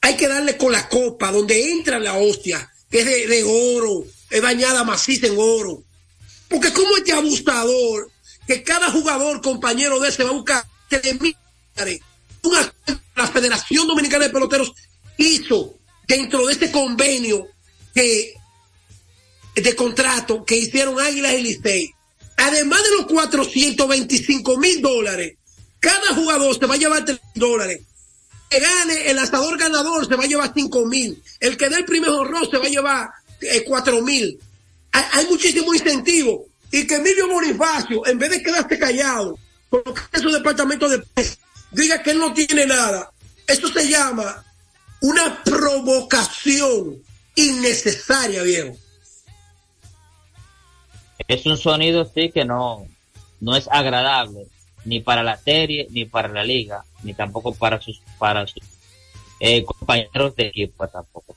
hay 0.00 0.16
que 0.16 0.28
darle 0.28 0.56
con 0.56 0.72
la 0.72 0.88
copa, 0.88 1.30
donde 1.30 1.70
entra 1.70 1.98
la 1.98 2.14
hostia, 2.14 2.70
que 2.94 3.00
es 3.00 3.28
de, 3.28 3.42
oro, 3.42 4.04
es 4.30 4.40
bañada 4.40 4.84
maciza 4.84 5.26
en 5.26 5.34
oro. 5.36 5.82
Porque 6.48 6.72
como 6.72 6.96
este 6.96 7.12
abusador, 7.12 8.08
que 8.46 8.62
cada 8.62 8.88
jugador 8.92 9.40
compañero 9.40 9.98
de 9.98 10.10
ese 10.10 10.22
va 10.22 10.30
a 10.30 10.34
buscar 10.34 10.64
una 12.42 12.72
la 13.16 13.26
Federación 13.26 13.88
Dominicana 13.88 14.26
de 14.26 14.30
Peloteros 14.30 14.74
hizo 15.16 15.74
dentro 16.06 16.46
de 16.46 16.52
este 16.52 16.70
convenio 16.70 17.48
que 17.92 18.34
de 19.56 19.74
contrato 19.74 20.44
que 20.44 20.56
hicieron 20.56 21.00
Águilas 21.00 21.32
y 21.32 21.42
Licey, 21.42 21.90
además 22.36 22.80
de 22.84 22.90
los 22.90 23.06
425 23.06 24.56
mil 24.56 24.80
dólares, 24.80 25.36
cada 25.80 26.14
jugador 26.14 26.56
se 26.56 26.66
va 26.66 26.74
a 26.74 26.78
llevar 26.78 27.04
3 27.04 27.18
dólares. 27.34 27.80
Gane 28.60 29.10
el 29.10 29.16
lanzador 29.16 29.58
ganador 29.58 30.06
se 30.06 30.16
va 30.16 30.24
a 30.24 30.28
llevar 30.28 30.52
5 30.54 30.86
mil. 30.86 31.22
El 31.40 31.56
que 31.56 31.68
dé 31.68 31.76
el 31.76 31.84
primer 31.84 32.10
horror 32.10 32.48
se 32.50 32.58
va 32.58 32.66
a 32.66 32.70
llevar 32.70 33.08
eh, 33.40 33.64
cuatro 33.66 34.00
mil. 34.02 34.38
Hay, 34.92 35.04
hay 35.12 35.26
muchísimo 35.26 35.74
incentivo. 35.74 36.46
y 36.70 36.86
que 36.86 36.96
Emilio 36.96 37.28
Bonifacio, 37.28 38.06
en 38.06 38.18
vez 38.18 38.30
de 38.30 38.42
quedarse 38.42 38.78
callado, 38.78 39.38
porque 39.70 40.20
su 40.20 40.30
departamento 40.30 40.88
de 40.88 41.02
diga 41.70 42.02
que 42.02 42.12
él 42.12 42.18
no 42.18 42.32
tiene 42.32 42.66
nada, 42.66 43.10
eso 43.46 43.68
se 43.68 43.88
llama 43.88 44.44
una 45.00 45.42
provocación 45.42 47.02
innecesaria, 47.34 48.42
viejo. 48.42 48.76
Es 51.28 51.44
un 51.46 51.56
sonido, 51.56 52.10
sí, 52.14 52.30
que 52.30 52.44
no, 52.44 52.86
no 53.40 53.56
es 53.56 53.68
agradable, 53.70 54.46
ni 54.84 55.00
para 55.00 55.22
la 55.22 55.36
serie, 55.36 55.86
ni 55.90 56.04
para 56.04 56.28
la 56.28 56.44
liga, 56.44 56.84
ni 57.02 57.14
tampoco 57.14 57.54
para 57.54 57.80
sus, 57.80 58.00
para 58.18 58.46
sus 58.46 58.62
eh, 59.40 59.64
compañeros 59.64 60.34
de 60.36 60.46
equipo 60.46 60.86
tampoco. 60.88 61.36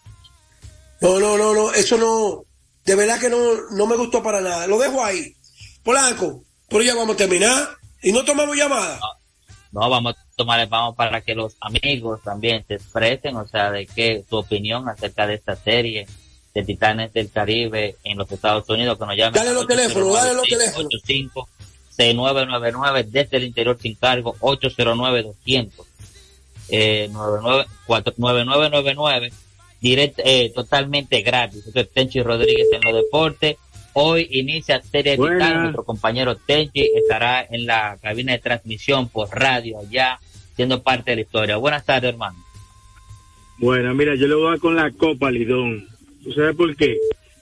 No, 1.01 1.19
no, 1.19 1.37
no, 1.37 1.53
no, 1.53 1.73
eso 1.73 1.97
no, 1.97 2.43
de 2.83 2.95
verdad 2.95 3.19
que 3.19 3.29
no, 3.29 3.37
no 3.71 3.85
me 3.85 3.95
gustó 3.95 4.23
para 4.23 4.41
nada. 4.41 4.65
Lo 4.67 4.79
dejo 4.79 5.03
ahí. 5.03 5.35
Polanco, 5.83 6.43
pero 6.67 6.83
ya 6.83 6.95
vamos 6.95 7.15
a 7.15 7.17
terminar 7.17 7.69
y 8.01 8.11
no 8.11 8.23
tomamos 8.25 8.55
llamada. 8.55 8.99
No, 9.71 9.89
vamos 9.89 10.15
a 10.15 10.35
tomar, 10.35 10.67
vamos 10.67 10.95
para 10.95 11.21
que 11.21 11.35
los 11.35 11.55
amigos 11.59 12.21
también 12.23 12.65
se 12.67 12.75
expresen, 12.75 13.35
o 13.35 13.47
sea, 13.47 13.71
de 13.71 13.85
qué 13.85 14.23
su 14.27 14.37
opinión 14.37 14.87
acerca 14.87 15.27
de 15.27 15.35
esta 15.35 15.55
serie 15.55 16.07
de 16.53 16.63
Titanes 16.63 17.13
del 17.13 17.29
Caribe 17.29 17.97
en 18.03 18.17
los 18.17 18.31
Estados 18.31 18.67
Unidos, 18.69 18.97
que 18.97 19.05
nos 19.05 19.15
llamen. 19.15 19.33
Dale 19.33 19.53
los 19.53 19.67
teléfonos, 19.67 20.13
dale 20.13 20.33
los 20.33 20.47
teléfonos. 20.47 20.89
6999 21.97 23.03
desde 23.09 23.37
el 23.37 23.43
interior 23.43 23.77
sin 23.79 23.95
cargo, 23.95 24.35
809 24.39 25.23
200 25.23 25.87
eh, 26.69 27.09
9999 27.11 29.31
direct, 29.81 30.19
eh, 30.23 30.51
totalmente 30.53 31.21
gratis. 31.21 31.67
Esto 31.67 31.79
es 31.79 31.91
Tenchi 31.91 32.21
Rodríguez 32.21 32.67
en 32.71 32.81
los 32.81 33.03
deportes. 33.03 33.57
Hoy 33.93 34.27
inicia 34.31 34.81
Serie 34.81 35.17
Vital. 35.17 35.61
Nuestro 35.61 35.83
compañero 35.83 36.35
Tenchi 36.35 36.91
estará 36.95 37.45
en 37.49 37.65
la 37.65 37.97
cabina 38.01 38.33
de 38.33 38.39
transmisión 38.39 39.09
por 39.09 39.29
radio 39.29 39.79
allá, 39.79 40.19
siendo 40.55 40.83
parte 40.83 41.11
de 41.11 41.15
la 41.15 41.21
historia. 41.21 41.57
Buenas 41.57 41.85
tardes, 41.85 42.11
hermano. 42.11 42.37
Bueno, 43.57 43.93
mira, 43.95 44.13
yo 44.15 44.27
le 44.27 44.35
voy 44.35 44.47
a 44.47 44.49
dar 44.51 44.59
con 44.59 44.75
la 44.75 44.91
Copa 44.91 45.31
Lidón. 45.31 45.87
¿Tú 46.23 46.31
sabes 46.33 46.55
por 46.55 46.75
qué? 46.75 46.97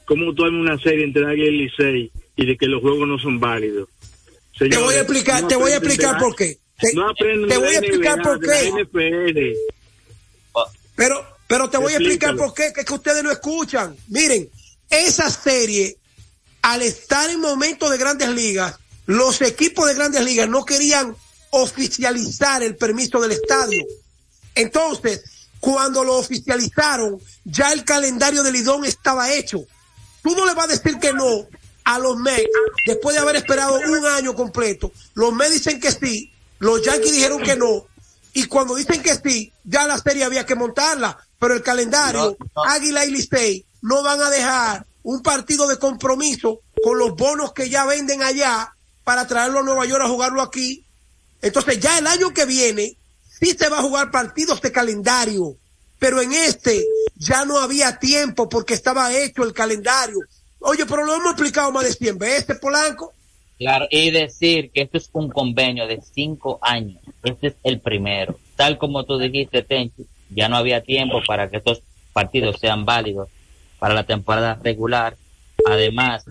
Tú 0.08 0.14
haces 0.14 0.54
una 0.54 0.78
serie 0.78 1.04
entre 1.04 1.26
Águila 1.26 1.48
y 1.48 1.58
Licey 1.58 2.12
y 2.38 2.46
de 2.46 2.58
que 2.58 2.68
los 2.68 2.82
juegos 2.82 3.08
no 3.08 3.18
son 3.18 3.40
válidos. 3.40 3.90
Te 4.58 4.78
voy 4.78 4.96
a 4.96 5.02
explicar, 5.02 5.48
te 5.48 5.56
voy 5.56 5.72
a 5.72 5.78
explicar 5.78 6.18
por 6.18 6.36
qué. 6.36 6.60
Te, 6.80 6.92
te 6.92 7.58
voy 7.58 7.76
a 7.76 7.80
explicar 7.80 8.22
por 8.22 8.40
qué. 8.40 8.88
Pero, 10.96 11.26
pero 11.48 11.70
te 11.70 11.78
voy 11.78 11.94
a 11.94 11.98
explicar 11.98 12.36
por 12.36 12.54
qué, 12.54 12.72
que 12.74 12.82
es 12.82 12.86
que 12.86 12.94
ustedes 12.94 13.24
no 13.24 13.32
escuchan. 13.32 13.96
Miren, 14.08 14.50
esa 14.90 15.30
serie, 15.30 15.98
al 16.62 16.82
estar 16.82 17.30
en 17.30 17.42
momentos 17.42 17.90
de 17.92 17.98
grandes 17.98 18.30
ligas, 18.30 18.76
los 19.06 19.42
equipos 19.42 19.88
de 19.88 19.94
grandes 19.94 20.24
ligas 20.24 20.50
no 20.50 20.66
querían 20.66 21.16
oficializar 21.52 22.64
el 22.64 22.76
permiso 22.76 23.22
del 23.22 23.34
estadio. 23.34 23.86
Entonces, 24.56 25.22
cuando 25.60 26.04
lo 26.04 26.16
oficializaron, 26.16 27.20
ya 27.44 27.72
el 27.72 27.84
calendario 27.84 28.44
del 28.44 28.54
Lidón 28.54 28.86
estaba 28.86 29.34
hecho. 29.34 29.66
Tú 30.24 30.36
no 30.36 30.46
le 30.46 30.54
vas 30.54 30.66
a 30.66 30.74
decir 30.74 30.98
que 31.00 31.14
no 31.14 31.48
a 31.86 32.00
los 32.00 32.18
Mets 32.18 32.50
después 32.86 33.16
de 33.16 33.22
haber 33.22 33.38
esperado 33.38 33.76
un 33.76 34.06
año 34.06 34.36
completo. 34.36 34.92
Los 35.14 35.34
Mets 35.34 35.54
dicen 35.54 35.80
que 35.80 35.92
sí, 35.92 36.34
los 36.60 36.84
Yankees 36.84 37.14
dijeron 37.14 37.42
que 37.42 37.56
no. 37.56 37.86
Y 38.34 38.46
cuando 38.46 38.76
dicen 38.76 39.02
que 39.02 39.16
sí, 39.16 39.54
ya 39.64 39.88
la 39.88 39.98
serie 39.98 40.26
había 40.26 40.46
que 40.46 40.56
montarla 40.56 41.18
pero 41.40 41.54
el 41.54 41.64
calendario, 41.64 42.38
Águila 42.56 43.06
y 43.06 43.12
Licey 43.12 43.66
no 43.82 44.02
van 44.04 44.22
a 44.22 44.30
dejar 44.30 44.86
un 45.04 45.22
partido 45.22 45.68
de 45.68 45.78
compromiso 45.78 46.62
con 46.84 46.98
los 46.98 47.16
bonos 47.16 47.54
que 47.54 47.70
ya 47.70 47.86
venden 47.86 48.24
allá 48.24 48.74
para 49.04 49.28
traerlo 49.28 49.60
a 49.60 49.64
Nueva 49.64 49.86
York 49.86 50.04
a 50.04 50.10
jugarlo 50.10 50.42
aquí. 50.42 50.84
Entonces 51.42 51.80
ya 51.80 52.00
el 52.00 52.08
año 52.08 52.34
que 52.34 52.46
viene 52.46 52.98
sí 53.30 53.56
se 53.58 53.70
va 53.70 53.80
a 53.80 53.84
jugar 53.84 54.10
partidos 54.10 54.62
de 54.62 54.72
calendario, 54.72 55.56
pero 56.00 56.22
en 56.22 56.34
este 56.34 56.84
ya 57.16 57.46
no 57.46 57.60
había 57.60 58.00
tiempo 58.00 58.50
porque 58.50 58.74
estaba 58.74 59.14
hecho 59.14 59.44
el 59.44 59.54
calendario. 59.54 60.22
Oye, 60.68 60.84
pero 60.88 61.06
lo 61.06 61.14
hemos 61.14 61.28
explicado 61.28 61.72
más 61.72 61.84
de 61.84 61.94
100 61.94 62.18
veces, 62.18 62.60
Polanco. 62.60 63.14
Claro, 63.60 63.86
y 63.92 64.10
decir 64.10 64.72
que 64.72 64.82
esto 64.82 64.98
es 64.98 65.12
un 65.14 65.30
convenio 65.30 65.86
de 65.86 66.02
cinco 66.02 66.58
años. 66.60 67.00
Este 67.22 67.48
es 67.48 67.56
el 67.64 67.80
primero. 67.80 68.40
Tal 68.56 68.80
como 68.80 69.04
tú 69.04 69.20
dijiste, 69.20 69.62
Tenchi, 69.62 70.08
ya 70.32 70.50
no 70.50 70.58
había 70.58 70.82
tiempo 70.82 71.22
para 71.28 71.52
que 71.52 71.58
estos 71.58 71.84
partidos 72.14 72.58
sean 72.60 72.84
válidos 72.84 73.30
para 73.78 73.94
la 73.94 74.06
temporada 74.06 74.60
regular. 74.64 75.16
Además, 75.70 76.26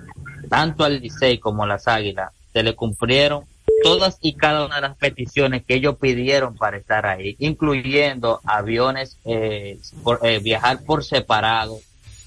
tanto 0.50 0.82
al 0.82 1.00
Licey 1.00 1.38
como 1.38 1.62
a 1.62 1.68
las 1.68 1.86
Águilas 1.86 2.32
se 2.52 2.64
le 2.64 2.74
cumplieron 2.74 3.44
todas 3.84 4.18
y 4.20 4.34
cada 4.34 4.66
una 4.66 4.76
de 4.76 4.80
las 4.80 4.96
peticiones 4.96 5.64
que 5.64 5.76
ellos 5.76 5.96
pidieron 6.00 6.56
para 6.56 6.76
estar 6.76 7.06
ahí, 7.06 7.36
incluyendo 7.38 8.40
aviones, 8.44 9.16
eh, 9.26 9.78
eh, 10.22 10.40
viajar 10.40 10.82
por 10.84 11.04
separado, 11.04 11.78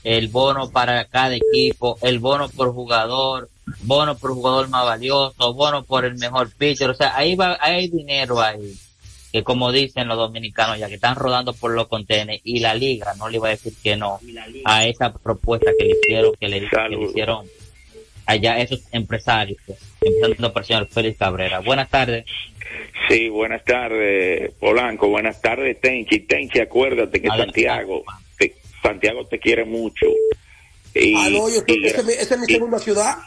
el 0.07 0.29
bono 0.29 0.69
para 0.69 1.03
cada 1.03 1.35
equipo, 1.35 1.97
el 2.01 2.19
bono 2.19 2.47
por 2.47 2.71
jugador, 2.71 3.49
bono 3.81 4.17
por 4.17 4.31
jugador 4.31 4.69
más 4.69 4.85
valioso, 4.85 5.53
bono 5.53 5.83
por 5.83 6.05
el 6.05 6.15
mejor 6.15 6.49
pitcher, 6.55 6.91
o 6.91 6.93
sea, 6.93 7.17
ahí 7.17 7.35
va, 7.35 7.57
hay 7.59 7.89
dinero 7.89 8.39
ahí 8.39 8.73
que 9.33 9.43
como 9.43 9.73
dicen 9.73 10.07
los 10.07 10.17
dominicanos 10.17 10.79
ya 10.79 10.87
que 10.87 10.95
están 10.95 11.17
rodando 11.17 11.51
por 11.51 11.71
los 11.71 11.89
contenedores 11.89 12.39
y 12.45 12.59
la 12.59 12.73
liga 12.73 13.13
no 13.17 13.27
le 13.27 13.35
iba 13.35 13.49
a 13.49 13.51
decir 13.51 13.73
que 13.83 13.97
no 13.97 14.21
a 14.63 14.85
esa 14.85 15.13
propuesta 15.13 15.71
que 15.77 15.83
le 15.83 15.91
hicieron 15.99 16.31
que 16.39 16.47
le, 16.47 16.69
hicieron 17.09 17.45
allá 18.25 18.59
esos 18.59 18.81
empresarios 18.93 19.59
pues, 19.65 19.77
empezando 19.99 20.53
por 20.53 20.61
el 20.61 20.67
señor 20.67 20.87
Félix 20.87 21.17
Cabrera. 21.17 21.59
Buenas 21.59 21.89
tardes. 21.89 22.23
Sí 23.09 23.27
buenas 23.27 23.65
tardes 23.65 24.53
Polanco. 24.53 25.09
Buenas 25.09 25.41
tardes 25.41 25.81
Tenchi. 25.81 26.19
Tenchi 26.19 26.61
acuérdate 26.61 27.21
que 27.21 27.27
Santiago 27.27 28.05
Santiago 28.87 29.25
te 29.25 29.39
quiere 29.39 29.65
mucho 29.65 30.05
y, 30.93 31.13
ah, 31.15 31.29
no, 31.29 31.49
yo, 31.49 31.61
esa 31.67 32.01
es 32.01 32.39
mi 32.39 32.45
segunda 32.45 32.79
ciudad 32.79 33.17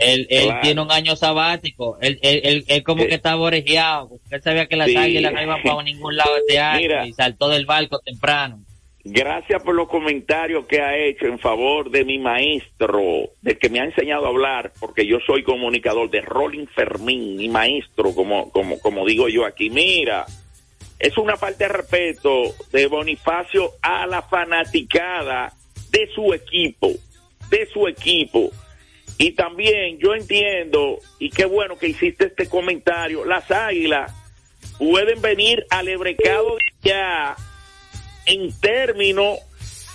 él, 0.00 0.26
él 0.30 0.50
tiene 0.62 0.80
un 0.80 0.90
año 0.90 1.14
sabático. 1.14 1.98
Él, 2.00 2.18
él, 2.22 2.64
él, 2.66 2.82
como 2.82 3.06
que 3.06 3.14
estaba 3.14 3.40
orejeado. 3.40 4.18
Él 4.30 4.42
sabía 4.42 4.66
que 4.66 4.76
las 4.76 4.88
águilas 4.88 5.32
no 5.32 5.42
iban 5.42 5.62
para 5.62 5.82
ningún 5.82 6.16
lado 6.16 6.36
este 6.38 6.58
año 6.58 7.04
y 7.04 7.12
saltó 7.12 7.48
del 7.48 7.66
barco 7.66 7.98
temprano. 8.00 8.64
Gracias 9.02 9.62
por 9.62 9.74
los 9.74 9.88
comentarios 9.88 10.66
que 10.66 10.82
ha 10.82 10.96
hecho 10.96 11.24
en 11.24 11.38
favor 11.38 11.90
de 11.90 12.04
mi 12.04 12.18
maestro, 12.18 13.30
de 13.40 13.56
que 13.56 13.70
me 13.70 13.80
ha 13.80 13.84
enseñado 13.84 14.26
a 14.26 14.28
hablar, 14.28 14.72
porque 14.78 15.06
yo 15.06 15.18
soy 15.26 15.42
comunicador 15.42 16.10
de 16.10 16.20
Rolling 16.20 16.66
Fermín, 16.66 17.36
mi 17.36 17.48
maestro, 17.48 18.14
como, 18.14 18.50
como, 18.50 18.78
como 18.78 19.06
digo 19.06 19.28
yo 19.28 19.46
aquí. 19.46 19.70
Mira, 19.70 20.26
es 21.00 21.16
una 21.16 21.36
falta 21.36 21.64
de 21.64 21.72
respeto 21.72 22.54
de 22.70 22.86
Bonifacio 22.86 23.72
a 23.80 24.06
la 24.06 24.20
fanaticada 24.22 25.52
de 25.90 26.08
su 26.14 26.34
equipo, 26.34 26.92
de 27.48 27.66
su 27.72 27.88
equipo. 27.88 28.50
Y 29.16 29.32
también 29.32 29.98
yo 29.98 30.14
entiendo, 30.14 30.98
y 31.18 31.30
qué 31.30 31.46
bueno 31.46 31.78
que 31.78 31.88
hiciste 31.88 32.26
este 32.26 32.48
comentario, 32.48 33.24
las 33.24 33.50
águilas 33.50 34.12
pueden 34.78 35.20
venir 35.22 35.66
al 35.70 35.88
ebrecado 35.88 36.56
ya 36.82 37.34
en 38.26 38.52
términos 38.60 39.38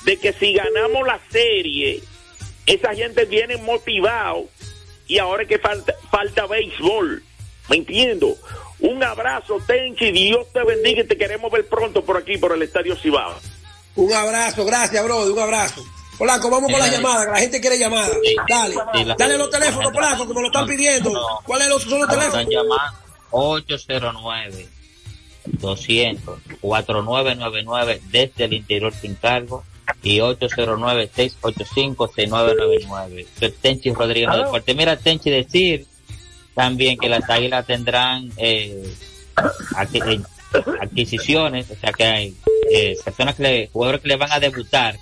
de 0.05 0.17
que 0.17 0.33
si 0.33 0.53
ganamos 0.53 1.05
la 1.05 1.19
serie, 1.29 2.01
esa 2.65 2.95
gente 2.95 3.25
viene 3.25 3.57
motivado 3.57 4.45
y 5.07 5.19
ahora 5.19 5.43
es 5.43 5.49
que 5.49 5.59
falta, 5.59 5.93
falta 6.09 6.47
béisbol. 6.47 7.23
¿Me 7.69 7.77
entiendo? 7.77 8.35
Un 8.79 9.03
abrazo, 9.03 9.57
Tenchi, 9.65 10.11
Dios 10.11 10.47
te 10.51 10.63
bendiga 10.63 11.01
y 11.01 11.07
te 11.07 11.17
queremos 11.17 11.51
ver 11.51 11.67
pronto 11.67 12.03
por 12.03 12.17
aquí, 12.17 12.37
por 12.37 12.53
el 12.53 12.61
Estadio 12.61 12.95
Cibao. 12.95 13.33
Un 13.95 14.13
abrazo, 14.13 14.65
gracias, 14.65 15.03
bro, 15.03 15.31
un 15.31 15.39
abrazo. 15.39 15.83
Polanco, 16.17 16.49
vamos 16.49 16.71
con 16.71 16.79
la 16.79 16.87
llamada, 16.87 17.31
la 17.31 17.39
gente 17.39 17.59
quiere 17.59 17.77
llamada. 17.77 18.13
Dale, 18.47 18.75
dale 19.17 19.37
los 19.37 19.49
teléfonos, 19.49 19.91
Polanco, 19.91 20.27
que 20.27 20.33
me 20.33 20.41
lo 20.41 20.47
están 20.47 20.65
pidiendo. 20.65 21.11
¿Cuáles 21.45 21.67
son 21.67 21.99
los 21.99 22.09
teléfonos? 22.09 22.25
Están 22.25 22.49
llamando 22.49 23.05
809 23.31 24.67
200 25.45 26.39
4999 26.61 28.01
desde 28.09 28.45
el 28.45 28.53
interior 28.53 28.93
sin 28.93 29.15
cargo 29.15 29.63
y 30.01 30.21
809 30.21 31.09
685 31.13 32.07
6999. 32.15 33.27
Tenchi 33.61 33.93
Rodríguez 33.93 34.29
Deporte. 34.31 34.73
Mira, 34.73 34.97
Tenchi 34.97 35.29
decir 35.29 35.85
también 36.55 36.97
que 36.97 37.09
las 37.09 37.29
águilas 37.29 37.67
tendrán 37.67 38.31
eh, 38.37 38.91
eh 39.37 40.21
adquisiciones, 40.81 41.69
o 41.69 41.75
sea 41.75 41.91
que 41.91 42.05
hay 42.05 42.35
eh, 42.71 42.95
personas 43.03 43.35
que 43.35 43.43
le, 43.43 43.69
jugadores 43.73 44.01
que 44.01 44.07
le 44.07 44.15
van 44.15 44.31
a 44.31 44.39
debutar 44.39 44.97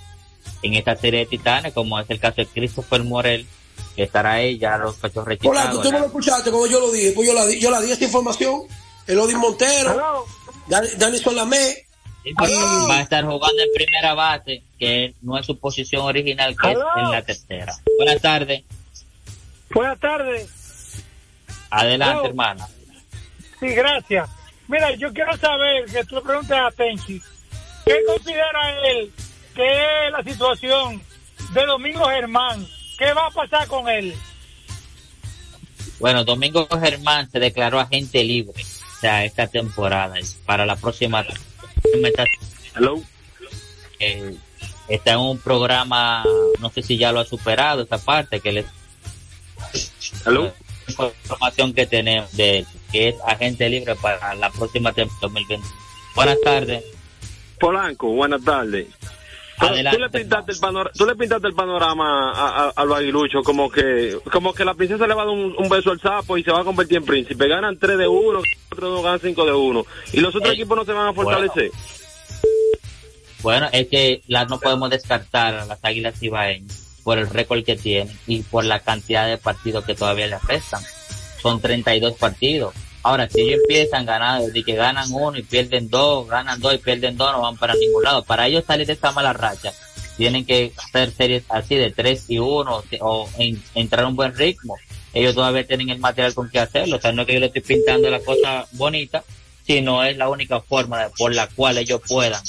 en 0.62 0.74
esta 0.74 0.96
serie 0.96 1.20
de 1.20 1.26
titanes, 1.26 1.72
como 1.72 1.98
es 2.00 2.10
el 2.10 2.18
caso 2.18 2.36
de 2.36 2.46
Christopher 2.46 3.04
Morel, 3.04 3.46
que 3.94 4.02
estará 4.02 4.32
ahí 4.32 4.58
ya 4.58 4.76
los 4.78 4.96
pechos 4.96 5.24
rechazados. 5.24 5.74
Hola, 5.74 5.82
tú 5.82 5.92
no 5.92 6.00
lo 6.00 6.06
escuchaste 6.06 6.50
como 6.50 6.66
yo 6.66 6.80
lo 6.80 6.90
dije, 6.90 7.12
pues 7.12 7.28
yo 7.28 7.34
la 7.34 7.46
di, 7.46 7.60
yo 7.60 7.70
la 7.70 7.80
di 7.80 7.92
esta 7.92 8.04
información, 8.04 8.62
el 9.06 9.18
Odin 9.18 9.38
Montero, 9.38 10.26
Dani 10.66 11.18
Solamé. 11.18 11.86
va 12.90 12.96
a 12.96 13.02
estar 13.02 13.24
jugando 13.24 13.62
en 13.62 13.68
primera 13.72 14.14
base, 14.14 14.64
que 14.76 15.14
no 15.22 15.38
es 15.38 15.46
su 15.46 15.56
posición 15.56 16.02
original, 16.02 16.56
que 16.60 16.72
es 16.72 16.78
en 16.96 17.10
la 17.12 17.22
tercera. 17.22 17.76
Buenas 17.96 18.20
tardes. 18.20 18.64
Buenas 19.72 20.00
tardes. 20.00 20.63
Adelante, 21.74 22.18
Hello. 22.18 22.28
hermano. 22.28 22.68
Sí, 23.60 23.66
gracias. 23.68 24.30
Mira, 24.68 24.94
yo 24.94 25.12
quiero 25.12 25.36
saber 25.36 25.84
que 25.86 26.04
tú 26.04 26.16
le 26.16 26.20
preguntes 26.22 26.56
a 26.56 26.70
Tenchi, 26.70 27.20
¿qué 27.84 27.96
considera 28.06 28.80
él 28.88 29.12
que 29.54 30.06
es 30.06 30.12
la 30.12 30.22
situación 30.22 31.02
de 31.52 31.66
Domingo 31.66 32.04
Germán? 32.06 32.66
¿Qué 32.98 33.12
va 33.12 33.26
a 33.26 33.30
pasar 33.30 33.66
con 33.66 33.88
él? 33.88 34.14
Bueno, 36.00 36.24
Domingo 36.24 36.66
Germán 36.80 37.30
se 37.30 37.38
declaró 37.40 37.80
agente 37.80 38.22
libre, 38.24 38.62
o 38.62 39.00
sea, 39.00 39.24
esta 39.24 39.46
temporada. 39.46 40.18
y 40.18 40.24
Para 40.46 40.64
la 40.66 40.76
próxima 40.76 41.24
Hello. 42.74 43.02
eh, 43.98 44.34
está 44.88 45.12
en 45.12 45.18
un 45.18 45.38
programa, 45.38 46.24
no 46.60 46.70
sé 46.70 46.82
si 46.82 46.96
ya 46.96 47.12
lo 47.12 47.20
ha 47.20 47.24
superado 47.24 47.82
esta 47.82 47.98
parte, 47.98 48.40
que 48.40 48.52
le 48.52 48.64
Hello. 50.24 50.52
Información 50.88 51.72
que 51.72 51.86
tenemos 51.86 52.30
de 52.36 52.64
que 52.92 53.08
es 53.08 53.16
agente 53.26 53.68
libre 53.68 53.94
para 53.96 54.34
la 54.34 54.50
próxima 54.50 54.92
temporada 54.92 55.20
2020. 55.22 55.66
Buenas 56.14 56.40
tardes. 56.42 56.84
Polanco, 57.58 58.08
buenas 58.08 58.42
tardes. 58.44 58.86
Tú- 59.58 59.66
Adelante, 59.66 59.96
tú, 59.98 60.02
le 60.04 60.10
pintaste 60.10 60.52
el 60.52 60.58
panora- 60.58 60.90
tú 60.92 61.06
le 61.06 61.14
pintaste 61.14 61.46
el 61.46 61.54
panorama 61.54 62.32
a, 62.32 62.64
a- 62.66 62.72
al 62.74 62.92
aguilucho 62.92 63.40
como 63.44 63.70
que 63.70 64.18
como 64.32 64.52
que 64.52 64.64
la 64.64 64.74
princesa 64.74 65.06
le 65.06 65.14
va 65.14 65.22
a 65.22 65.26
dar 65.26 65.34
un, 65.34 65.54
un 65.56 65.68
beso 65.68 65.92
al 65.92 66.00
sapo 66.00 66.36
y 66.36 66.42
se 66.42 66.50
va 66.50 66.60
a 66.60 66.64
convertir 66.64 66.96
en 66.98 67.04
príncipe. 67.04 67.46
Ganan 67.46 67.78
3 67.78 67.96
de 67.98 68.08
1, 68.08 68.40
otros 68.72 68.90
no 68.90 69.02
ganan 69.02 69.20
5 69.20 69.44
de 69.46 69.52
1. 69.52 69.86
Y 70.12 70.20
los 70.20 70.34
otros 70.34 70.50
Eh, 70.50 70.54
equipos 70.54 70.76
no 70.76 70.84
se 70.84 70.92
van 70.92 71.06
a 71.08 71.12
fortalecer. 71.12 71.70
Bueno, 73.42 73.68
es 73.72 73.88
que 73.88 74.22
la, 74.26 74.44
no 74.46 74.58
podemos 74.58 74.90
descartar 74.90 75.54
a 75.54 75.66
las 75.66 75.78
Águilas 75.84 76.20
Ibaeñas 76.22 76.83
por 77.04 77.18
el 77.18 77.28
récord 77.28 77.62
que 77.64 77.76
tienen 77.76 78.18
y 78.26 78.42
por 78.42 78.64
la 78.64 78.80
cantidad 78.80 79.26
de 79.28 79.38
partidos 79.38 79.84
que 79.84 79.94
todavía 79.94 80.26
le 80.26 80.38
restan. 80.40 80.82
Son 81.42 81.60
32 81.60 82.14
partidos. 82.14 82.74
Ahora, 83.02 83.28
si 83.28 83.42
ellos 83.42 83.60
empiezan 83.60 84.06
ganando, 84.06 84.48
de 84.48 84.64
que 84.64 84.74
ganan 84.74 85.12
uno 85.12 85.36
y 85.38 85.42
pierden 85.42 85.90
dos, 85.90 86.26
ganan 86.26 86.58
dos 86.58 86.74
y 86.74 86.78
pierden 86.78 87.18
dos, 87.18 87.32
no 87.32 87.42
van 87.42 87.56
para 87.58 87.74
ningún 87.74 88.02
lado. 88.02 88.24
Para 88.24 88.46
ellos 88.46 88.64
salir 88.66 88.86
de 88.86 88.94
esta 88.94 89.12
mala 89.12 89.34
racha, 89.34 89.72
tienen 90.16 90.46
que 90.46 90.72
hacer 90.78 91.10
series 91.12 91.42
así 91.50 91.74
de 91.74 91.90
3 91.90 92.24
y 92.28 92.38
1 92.38 92.82
o 93.00 93.28
en- 93.38 93.62
entrar 93.74 94.04
a 94.06 94.08
un 94.08 94.16
buen 94.16 94.34
ritmo. 94.34 94.76
Ellos 95.12 95.34
todavía 95.34 95.66
tienen 95.66 95.90
el 95.90 95.98
material 95.98 96.32
con 96.34 96.48
que 96.50 96.58
hacerlo. 96.60 96.96
O 96.96 97.00
sea, 97.00 97.12
no 97.12 97.22
es 97.22 97.26
que 97.28 97.34
yo 97.34 97.40
le 97.40 97.46
estoy 97.46 97.60
pintando 97.62 98.08
la 98.08 98.20
cosa 98.20 98.66
bonita, 98.72 99.22
sino 99.66 100.02
es 100.02 100.16
la 100.16 100.28
única 100.30 100.60
forma 100.62 101.08
por 101.18 101.34
la 101.34 101.46
cual 101.48 101.76
ellos 101.78 102.00
puedan 102.06 102.42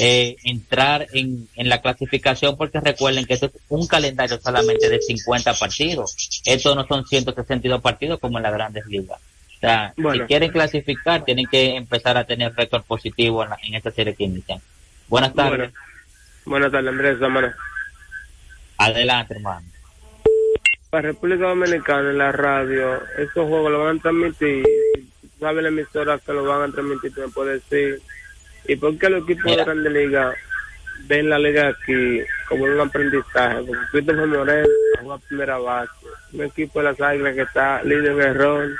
eh, 0.00 0.36
entrar 0.44 1.08
en, 1.12 1.48
en 1.56 1.68
la 1.68 1.82
clasificación 1.82 2.56
porque 2.56 2.78
recuerden 2.80 3.26
que 3.26 3.34
esto 3.34 3.46
es 3.46 3.52
un 3.68 3.86
calendario 3.88 4.38
solamente 4.40 4.88
de 4.88 5.00
50 5.02 5.54
partidos. 5.54 6.40
Estos 6.44 6.76
no 6.76 6.86
son 6.86 7.04
162 7.04 7.80
partidos 7.82 8.20
como 8.20 8.38
en 8.38 8.44
las 8.44 8.52
grandes 8.52 8.86
ligas. 8.86 9.18
O 9.56 9.60
sea, 9.60 9.92
Bueno. 9.96 10.22
si 10.22 10.28
quieren 10.28 10.52
clasificar, 10.52 11.24
tienen 11.24 11.46
que 11.46 11.74
empezar 11.74 12.16
a 12.16 12.24
tener 12.24 12.54
récord 12.54 12.84
positivo 12.84 13.42
en, 13.42 13.50
la- 13.50 13.58
en 13.64 13.74
esta 13.74 13.90
serie 13.90 14.14
que 14.14 14.22
inician. 14.24 14.60
Buenas 15.08 15.34
tardes. 15.34 15.72
Buenas 16.44 16.70
tardes, 16.70 16.88
Andrés 16.90 17.18
Samana. 17.18 17.56
Adelante, 18.76 19.34
hermano. 19.34 19.66
Para 20.90 21.08
República 21.08 21.48
Dominicana 21.48 22.10
en 22.10 22.18
la 22.18 22.32
radio, 22.32 23.02
esos 23.18 23.48
juegos 23.48 23.70
lo 23.72 23.84
van 23.84 23.98
a 23.98 24.02
transmitir. 24.02 24.64
¿Sabe 25.40 25.62
la 25.62 25.68
emisora 25.68 26.18
que 26.24 26.32
lo 26.32 26.44
van 26.44 26.70
a 26.70 26.72
transmitir? 26.72 27.12
¿Tú 27.14 27.20
me 27.22 27.28
puedes 27.28 27.62
decir? 27.68 28.00
¿Y 28.68 28.76
por 28.76 28.96
qué 28.98 29.08
los 29.08 29.24
equipos 29.24 29.44
Mira. 29.46 29.56
de 29.56 29.64
Grande 29.64 29.90
Liga 29.90 30.34
ven 31.06 31.30
la 31.30 31.38
liga 31.38 31.68
aquí 31.68 32.20
como 32.48 32.64
un 32.64 32.80
aprendizaje? 32.80 33.62
Porque 33.62 33.82
Christopher 33.90 34.26
Moreno 34.26 34.68
juega 35.00 35.18
primera 35.18 35.58
base. 35.58 35.90
Un 36.34 36.44
equipo 36.44 36.78
de 36.78 36.84
las 36.84 37.00
Águilas 37.00 37.34
que 37.34 37.42
está 37.42 37.82
líder 37.82 38.12
en 38.12 38.20
error. 38.20 38.76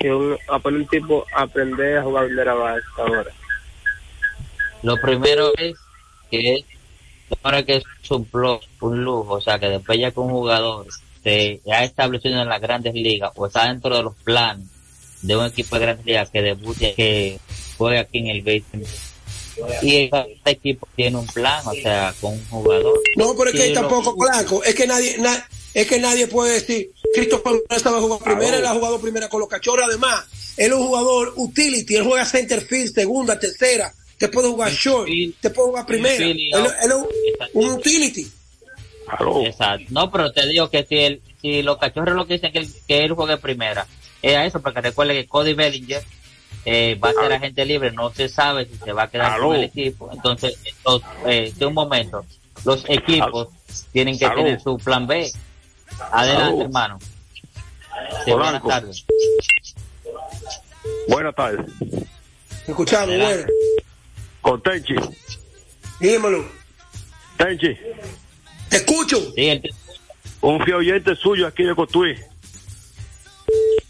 Que 0.00 0.14
un, 0.14 0.36
a 0.48 0.58
poner 0.58 0.80
un 0.80 0.86
tipo 0.86 1.26
a 1.34 1.42
aprender 1.42 1.98
a 1.98 2.02
jugar 2.02 2.26
primera 2.26 2.54
base 2.54 2.84
ahora. 2.96 3.30
Lo 4.82 4.96
primero 4.96 5.52
es 5.58 5.76
que 6.30 6.64
ahora 7.42 7.62
que 7.64 7.76
es 7.76 8.10
un 8.10 8.24
plus, 8.24 8.66
un 8.80 9.04
lujo, 9.04 9.34
o 9.34 9.40
sea, 9.40 9.58
que 9.58 9.68
después 9.68 9.98
ya 9.98 10.10
que 10.10 10.20
un 10.20 10.30
jugador 10.30 10.86
se 11.22 11.60
ha 11.70 11.84
establecido 11.84 12.40
en 12.40 12.48
las 12.48 12.60
grandes 12.60 12.94
ligas 12.94 13.32
o 13.34 13.46
está 13.46 13.66
dentro 13.66 13.94
de 13.94 14.02
los 14.04 14.14
planes 14.16 14.68
de 15.20 15.36
un 15.36 15.46
equipo 15.46 15.76
de 15.76 15.82
grandes 15.82 16.06
ligas 16.06 16.30
que 16.30 16.42
debute, 16.42 16.94
que 16.94 17.40
juegue 17.76 17.98
aquí 17.98 18.18
en 18.18 18.28
el 18.28 18.42
béisbol. 18.42 18.84
Y 19.82 19.96
este 20.04 20.50
equipo 20.50 20.88
tiene 20.96 21.16
un 21.16 21.26
plan, 21.26 21.62
o 21.66 21.72
sea, 21.72 22.14
con 22.20 22.32
un 22.34 22.44
jugador. 22.48 23.00
No, 23.16 23.34
pero 23.36 23.50
es 23.50 23.56
que 23.56 23.66
Sí, 23.68 23.72
tampoco, 23.74 24.14
Blanco, 24.16 24.62
es 24.64 24.74
que 24.74 24.86
nadie, 24.86 25.18
na- 25.18 25.48
es 25.74 25.86
que 25.86 25.98
nadie 25.98 26.26
puede 26.26 26.54
decir, 26.54 26.90
Moreno 27.44 27.78
sabe 27.82 28.00
jugar 28.00 28.20
primera, 28.20 28.56
él 28.58 28.66
ha 28.66 28.74
jugado 28.74 29.00
primera 29.00 29.28
con 29.28 29.40
los 29.40 29.48
cachorros, 29.48 29.86
además, 29.88 30.24
él 30.56 30.72
es 30.72 30.78
un 30.78 30.86
jugador 30.86 31.32
utility, 31.36 31.96
él 31.96 32.04
juega 32.04 32.24
center 32.24 32.60
field, 32.60 32.94
segunda, 32.94 33.38
tercera, 33.38 33.92
te 34.18 34.28
puede 34.28 34.48
jugar 34.48 34.72
short, 34.72 35.08
te 35.40 35.50
puede 35.50 35.68
jugar 35.68 35.86
primera, 35.86 36.16
él, 36.82 36.90
es 36.90 36.96
un- 36.96 37.06
un 37.64 37.70
utility. 37.72 38.26
Exacto. 39.46 39.86
No, 39.90 40.10
pero 40.10 40.32
te 40.32 40.46
digo 40.46 40.68
que 40.70 40.84
si 40.84 40.96
el, 40.96 41.22
si 41.40 41.62
los 41.62 41.78
cachorros 41.78 42.14
lo 42.14 42.26
que 42.26 42.34
dicen 42.34 42.52
que 42.52 42.58
él, 42.60 42.68
que 42.86 43.04
él 43.04 43.12
juegue 43.12 43.36
primera, 43.38 43.86
es 44.20 44.36
a 44.36 44.44
eso, 44.44 44.60
porque 44.60 44.80
recuerde 44.80 45.14
que 45.14 45.26
Cody 45.26 45.54
Bellinger 45.54 46.02
eh, 46.64 46.98
va 47.02 47.10
a 47.10 47.12
ser 47.14 47.32
agente 47.32 47.64
libre, 47.64 47.92
no 47.92 48.10
se 48.12 48.28
sabe 48.28 48.66
si 48.66 48.76
se 48.76 48.92
va 48.92 49.04
a 49.04 49.10
quedar 49.10 49.40
con 49.40 49.54
el 49.56 49.64
equipo. 49.64 50.10
Entonces, 50.12 50.58
los, 50.84 51.02
eh, 51.26 51.52
de 51.56 51.66
un 51.66 51.74
momento, 51.74 52.24
los 52.64 52.84
equipos 52.88 53.48
tienen 53.92 54.18
que 54.18 54.28
tener 54.28 54.60
su 54.60 54.76
plan 54.78 55.06
B. 55.06 55.30
Adelante, 56.12 56.64
hermano. 56.64 56.98
Sí, 58.24 58.30
buenas 58.32 58.62
tardes. 58.62 59.04
Buenas 61.08 61.34
tardes. 61.34 61.66
Escuchamos, 62.66 63.16
bueno, 63.16 63.46
Con 64.42 64.62
Tenchi. 64.62 64.94
dímelo, 66.00 66.44
Tenchi, 67.36 67.76
te 68.68 68.76
escucho, 68.76 69.18
Sí, 69.34 69.48
el- 69.48 69.62
un 70.42 70.60
fiel 70.64 70.76
oyente 70.76 71.16
suyo 71.16 71.46
aquí 71.46 71.62
de 71.64 71.74
Cotuí. 71.74 72.14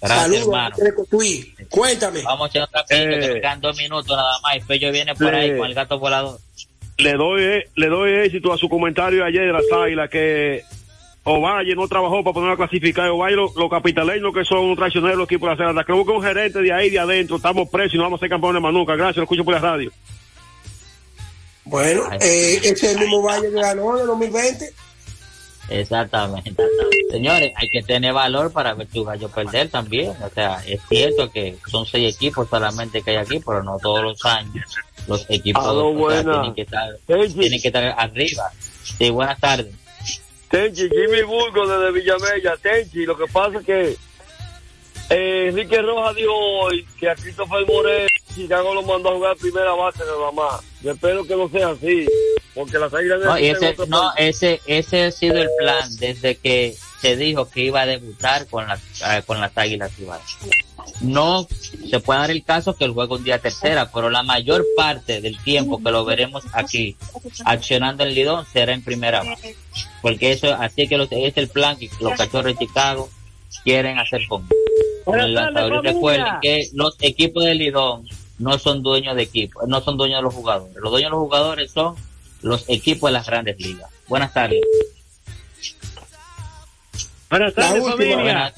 Gracias, 0.00 0.20
saludos, 0.22 0.42
hermano. 0.42 0.76
de 0.76 0.94
Cotuí. 0.94 1.54
cuéntame. 1.70 2.22
Vamos 2.22 2.46
a 2.46 2.50
echar 2.50 2.68
un 2.68 2.74
rapidito, 2.74 3.10
Eh. 3.16 3.20
que 3.20 3.34
me 3.34 3.40
quedan 3.40 3.60
dos 3.60 3.76
minutos 3.76 4.16
nada 4.16 4.32
más. 4.42 4.56
Y 4.56 4.60
Pello 4.60 4.92
viene 4.92 5.14
por 5.14 5.34
ahí 5.34 5.56
con 5.56 5.66
el 5.66 5.74
gato 5.74 5.98
volador. 5.98 6.38
le 6.98 7.12
doy 7.14 7.62
le 7.76 7.86
doy 7.88 8.12
éxito 8.26 8.52
a 8.52 8.58
su 8.58 8.68
comentario 8.68 9.24
ayer 9.24 9.46
de 9.46 9.52
las 9.52 9.64
águilas 9.72 10.10
que 10.10 10.64
Ovalle 11.24 11.74
no 11.74 11.86
trabajó 11.86 12.24
para 12.24 12.32
poner 12.34 12.50
a 12.52 12.56
clasificar 12.56 13.08
Ovalle 13.10 13.36
los, 13.36 13.54
los 13.54 13.68
capitaleños 13.70 14.32
que 14.32 14.44
son 14.44 14.74
traicioneros 14.76 15.18
los 15.18 15.26
equipos 15.26 15.48
de 15.50 15.56
la 15.56 15.68
Celta 15.68 15.84
creo 15.84 16.04
que 16.04 16.10
un 16.12 16.22
gerente 16.22 16.60
de 16.62 16.72
ahí 16.72 16.88
de 16.90 16.98
adentro 16.98 17.36
estamos 17.36 17.68
presos 17.68 17.94
y 17.94 17.96
no 17.98 18.04
vamos 18.04 18.18
a 18.18 18.22
ser 18.22 18.30
campeones 18.30 18.62
más 18.62 18.72
nunca 18.72 18.96
gracias 18.96 19.18
lo 19.18 19.22
escucho 19.24 19.44
por 19.44 19.52
la 19.54 19.60
radio 19.60 19.92
Bueno, 21.64 22.02
eh, 22.20 22.56
ese 22.62 22.70
es 22.72 22.82
el 22.84 22.98
mismo 22.98 23.22
Valle 23.22 23.50
que 23.50 23.60
ganó 23.60 23.94
en 23.96 24.00
el 24.00 24.06
2020. 24.06 24.72
Exactamente. 25.68 26.54
Señores, 27.10 27.52
hay 27.56 27.68
que 27.68 27.82
tener 27.82 28.12
valor 28.12 28.52
para 28.52 28.74
ver 28.74 28.86
tu 28.88 29.04
gallo 29.04 29.28
perder 29.28 29.68
también. 29.68 30.12
O 30.22 30.30
sea, 30.30 30.62
es 30.66 30.80
cierto 30.88 31.30
que 31.30 31.56
son 31.70 31.86
seis 31.86 32.16
equipos 32.16 32.48
solamente 32.48 33.02
que 33.02 33.10
hay 33.10 33.16
aquí, 33.16 33.40
pero 33.44 33.62
no 33.62 33.78
todos 33.78 34.02
los 34.02 34.24
años. 34.24 34.64
Los 35.06 35.28
equipos 35.28 35.64
Aló, 35.64 35.88
o 35.88 35.90
sea, 35.90 36.22
buena. 36.22 36.32
tienen, 36.32 36.54
que 36.54 36.62
estar, 36.62 36.88
tienen 37.06 37.60
que 37.60 37.68
estar 37.68 37.84
arriba. 37.98 38.50
Sí, 38.98 39.10
buenas 39.10 39.38
tardes. 39.40 39.74
Tenchi 40.50 40.88
Jimmy 40.88 41.22
Burgo 41.22 41.66
desde 41.66 41.92
Villamella 41.92 42.56
Tenchi 42.56 43.04
lo 43.04 43.16
que 43.16 43.26
pasa 43.26 43.58
es 43.58 43.66
que 43.66 43.96
eh, 45.10 45.48
Enrique 45.48 45.80
Rojas 45.82 46.16
dijo 46.16 46.34
hoy 46.34 46.86
que 46.98 47.08
a 47.10 47.14
Christopher 47.14 47.66
Moreno 47.66 48.08
Chicago 48.34 48.74
lo 48.74 48.82
mandó 48.82 49.10
a 49.10 49.14
jugar 49.14 49.36
primera 49.36 49.72
base 49.72 50.00
nada 50.00 50.32
más 50.32 50.62
yo 50.82 50.92
espero 50.92 51.24
que 51.24 51.36
no 51.36 51.48
sea 51.48 51.68
así 51.68 52.06
porque 52.58 52.78
las 52.78 52.92
águilas 52.92 53.20
No, 53.20 53.36
ese, 53.36 53.76
no, 53.86 54.12
ese, 54.16 54.60
ese 54.66 55.04
ha 55.04 55.10
sido 55.12 55.38
el 55.38 55.48
plan 55.58 55.88
desde 55.98 56.36
que 56.36 56.76
se 57.00 57.16
dijo 57.16 57.48
que 57.48 57.62
iba 57.62 57.82
a 57.82 57.86
debutar 57.86 58.48
con 58.48 58.66
las, 58.66 58.80
eh, 59.02 59.22
con 59.24 59.40
las 59.40 59.56
Águilas 59.56 59.96
Ibadas. 59.96 60.36
No 61.00 61.46
se 61.88 62.00
puede 62.00 62.18
dar 62.18 62.30
el 62.32 62.42
caso 62.42 62.74
que 62.74 62.84
el 62.84 62.90
juego 62.90 63.14
un 63.14 63.22
día 63.22 63.38
tercera, 63.38 63.92
pero 63.94 64.10
la 64.10 64.24
mayor 64.24 64.66
parte 64.76 65.20
del 65.20 65.38
tiempo 65.38 65.80
que 65.80 65.92
lo 65.92 66.04
veremos 66.04 66.42
aquí 66.52 66.96
accionando 67.44 68.02
el 68.02 68.14
lidón 68.14 68.44
será 68.52 68.72
en 68.72 68.82
primera 68.82 69.22
base. 69.22 69.56
Porque 70.02 70.32
eso, 70.32 70.52
así 70.54 70.88
que 70.88 70.98
los, 70.98 71.06
es 71.12 71.36
el 71.36 71.48
plan 71.48 71.76
que 71.76 71.88
los 72.00 72.14
cachorros 72.14 72.58
de 72.58 72.66
Chicago 72.66 73.08
quieren 73.62 73.98
hacer 73.98 74.22
con, 74.28 74.48
con 75.04 75.20
el 75.20 75.34
lanzador. 75.34 75.84
Recuerden 75.84 76.40
que 76.42 76.68
los 76.72 76.96
equipos 77.00 77.44
de 77.44 77.54
lidón 77.54 78.08
no 78.38 78.58
son 78.58 78.82
dueños 78.82 79.14
de 79.14 79.22
equipo, 79.22 79.64
no 79.68 79.80
son 79.80 79.96
dueños 79.96 80.18
de 80.18 80.22
los 80.22 80.34
jugadores. 80.34 80.74
Los 80.76 80.90
dueños 80.90 81.10
de 81.10 81.16
los 81.16 81.20
jugadores 81.20 81.70
son 81.70 81.94
los 82.42 82.64
equipos 82.68 83.08
de 83.08 83.12
las 83.12 83.26
grandes 83.26 83.58
ligas. 83.58 83.90
Buenas 84.06 84.32
tardes. 84.32 84.60
Buenas 87.30 87.54
tardes, 87.54 87.84
familia. 87.84 88.16
Buenas. 88.16 88.54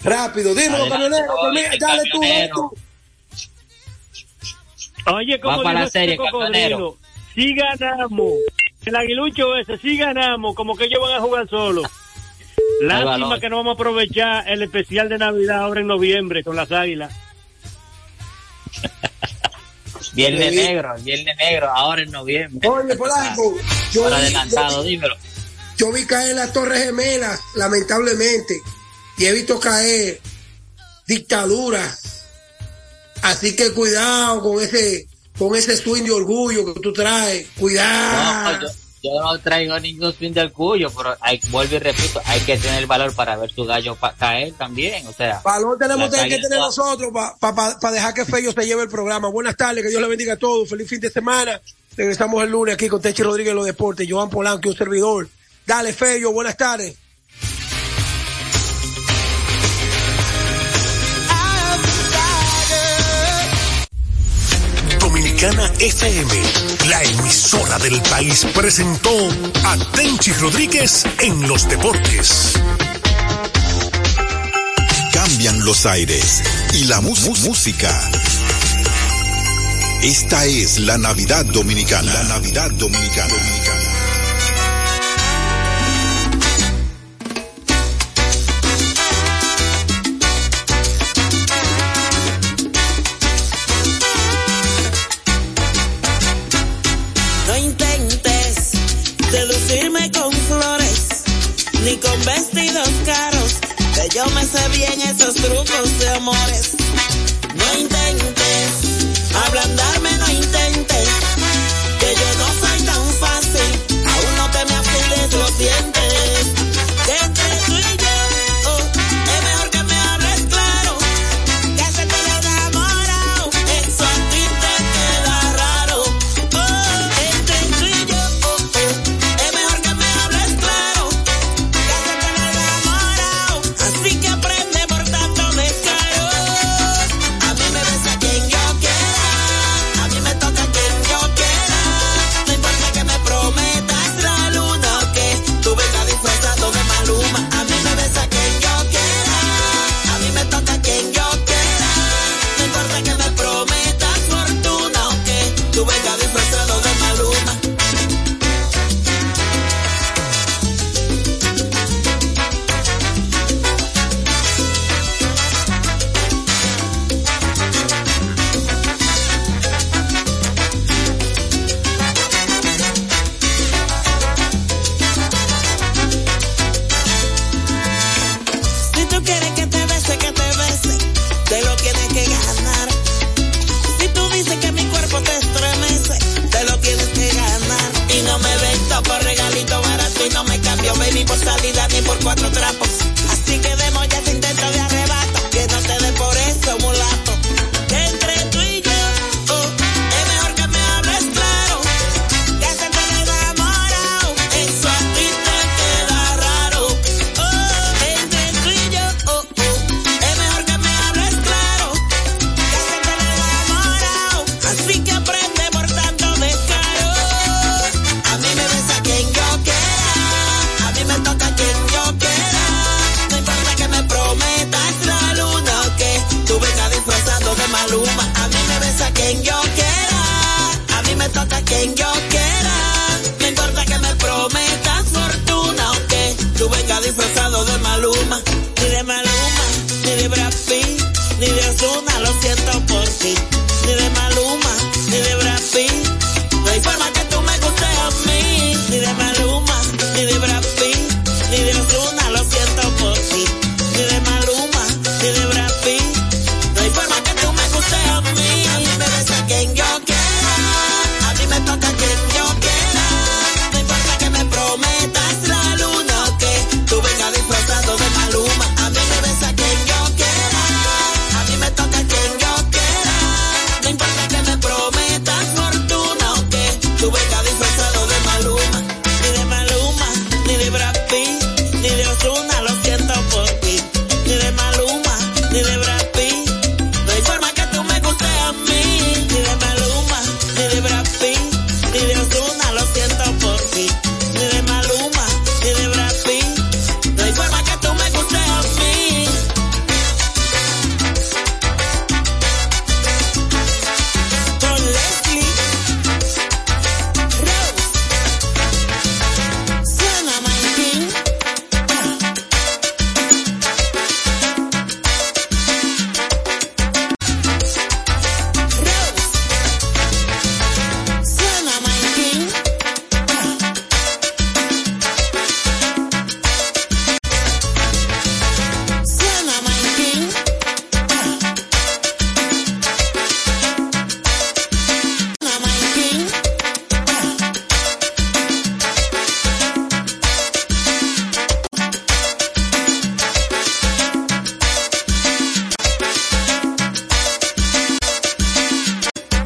Rápido, 0.00 0.54
dímelo, 0.54 0.88
camionero. 0.88 1.34
Dale 1.80 2.02
tú, 2.10 2.20
dale 2.20 2.50
tú. 2.54 2.74
Oye, 5.14 5.40
¿cómo 5.40 5.58
Va 5.58 5.62
para 5.62 5.80
la 5.80 5.86
este 5.86 6.00
serie, 6.00 6.16
camionero. 6.16 6.96
Si 7.34 7.54
ganamos. 7.54 8.32
El 8.84 8.96
aguilucho 8.96 9.56
ese, 9.56 9.78
si 9.78 9.96
ganamos. 9.96 10.54
Como 10.54 10.76
que 10.76 10.84
ellos 10.84 11.00
van 11.00 11.14
a 11.14 11.20
jugar 11.20 11.48
solo. 11.48 11.82
Lástima 12.80 13.40
que 13.40 13.48
no 13.48 13.56
vamos 13.56 13.72
a 13.72 13.74
aprovechar 13.74 14.48
el 14.48 14.62
especial 14.62 15.08
de 15.08 15.18
Navidad 15.18 15.60
ahora 15.60 15.80
en 15.80 15.86
noviembre 15.86 16.42
con 16.42 16.56
las 16.56 16.72
águilas. 16.72 17.25
Viernes 20.16 20.48
sí. 20.48 20.56
negro, 20.56 20.94
viernes 21.02 21.36
negro, 21.36 21.68
ahora 21.68 22.00
en 22.02 22.10
noviembre. 22.10 22.66
Oye, 22.66 22.96
Polanco, 22.96 23.54
yo 23.92 24.04
Para 24.04 24.18
vi, 24.18 24.88
dímelo. 24.88 25.14
Yo 25.76 25.92
vi 25.92 26.06
caer 26.06 26.34
las 26.34 26.54
Torres 26.54 26.84
Gemelas, 26.84 27.38
lamentablemente, 27.54 28.58
y 29.18 29.26
he 29.26 29.32
visto 29.32 29.60
caer 29.60 30.18
dictaduras. 31.06 32.24
Así 33.20 33.54
que 33.54 33.72
cuidado 33.72 34.42
con 34.42 34.62
ese 34.62 35.06
con 35.38 35.54
ese 35.54 35.76
swing 35.76 36.04
de 36.04 36.12
orgullo 36.12 36.72
que 36.72 36.80
tú 36.80 36.94
traes. 36.94 37.46
Cuidado 37.58 38.66
yo 39.02 39.20
no 39.20 39.38
traigo 39.38 39.78
ningún 39.78 40.12
swing 40.12 40.32
del 40.32 40.52
cuyo, 40.52 40.90
pero 40.90 41.16
hay, 41.20 41.40
vuelvo 41.50 41.76
y 41.76 41.78
repito, 41.78 42.20
hay 42.24 42.40
que 42.40 42.56
tener 42.56 42.86
valor 42.86 43.14
para 43.14 43.36
ver 43.36 43.50
su 43.52 43.64
gallo 43.64 43.94
pa 43.94 44.14
caer 44.14 44.52
también, 44.54 45.06
o 45.06 45.12
sea. 45.12 45.40
Valor 45.44 45.78
tenemos 45.78 46.10
que 46.10 46.38
tener 46.38 46.58
nosotros 46.58 47.12
para 47.12 47.36
pa, 47.36 47.54
pa, 47.54 47.78
pa 47.78 47.92
dejar 47.92 48.14
que 48.14 48.24
Fello 48.24 48.52
se 48.52 48.66
lleve 48.66 48.82
el 48.82 48.88
programa. 48.88 49.28
Buenas 49.28 49.56
tardes, 49.56 49.82
que 49.82 49.90
Dios 49.90 50.02
le 50.02 50.08
bendiga 50.08 50.34
a 50.34 50.36
todos, 50.38 50.68
feliz 50.68 50.88
fin 50.88 51.00
de 51.00 51.10
semana. 51.10 51.60
Regresamos 51.96 52.42
el 52.42 52.50
lunes 52.50 52.74
aquí 52.74 52.88
con 52.88 53.00
Techi 53.00 53.22
Rodríguez 53.22 53.54
los 53.54 53.66
deportes, 53.66 54.06
Joan 54.10 54.30
Polanco, 54.30 54.68
un 54.68 54.76
servidor. 54.76 55.28
Dale, 55.66 55.92
Fello, 55.92 56.32
buenas 56.32 56.56
tardes. 56.56 56.96
Dominicana 64.98 65.72
FM 65.78 66.75
la 66.88 67.02
emisora 67.02 67.78
del 67.78 68.00
país 68.02 68.46
presentó 68.54 69.10
a 69.64 69.76
Tenchi 69.92 70.32
Rodríguez 70.32 71.04
en 71.20 71.48
los 71.48 71.68
deportes. 71.68 72.52
Cambian 75.12 75.64
los 75.64 75.86
aires 75.86 76.42
y 76.74 76.84
la 76.84 77.00
música. 77.00 78.10
Esta 80.02 80.44
es 80.44 80.78
la 80.78 80.96
Navidad 80.98 81.44
Dominicana. 81.46 82.12
La 82.12 82.22
Navidad 82.24 82.70
Dominicana. 82.70 83.85
Yo 104.16 104.24
me 104.30 104.42
sé 104.44 104.66
bien 104.70 104.98
esos 105.02 105.34
trucos 105.34 105.98
de 105.98 106.08
amores. 106.08 106.85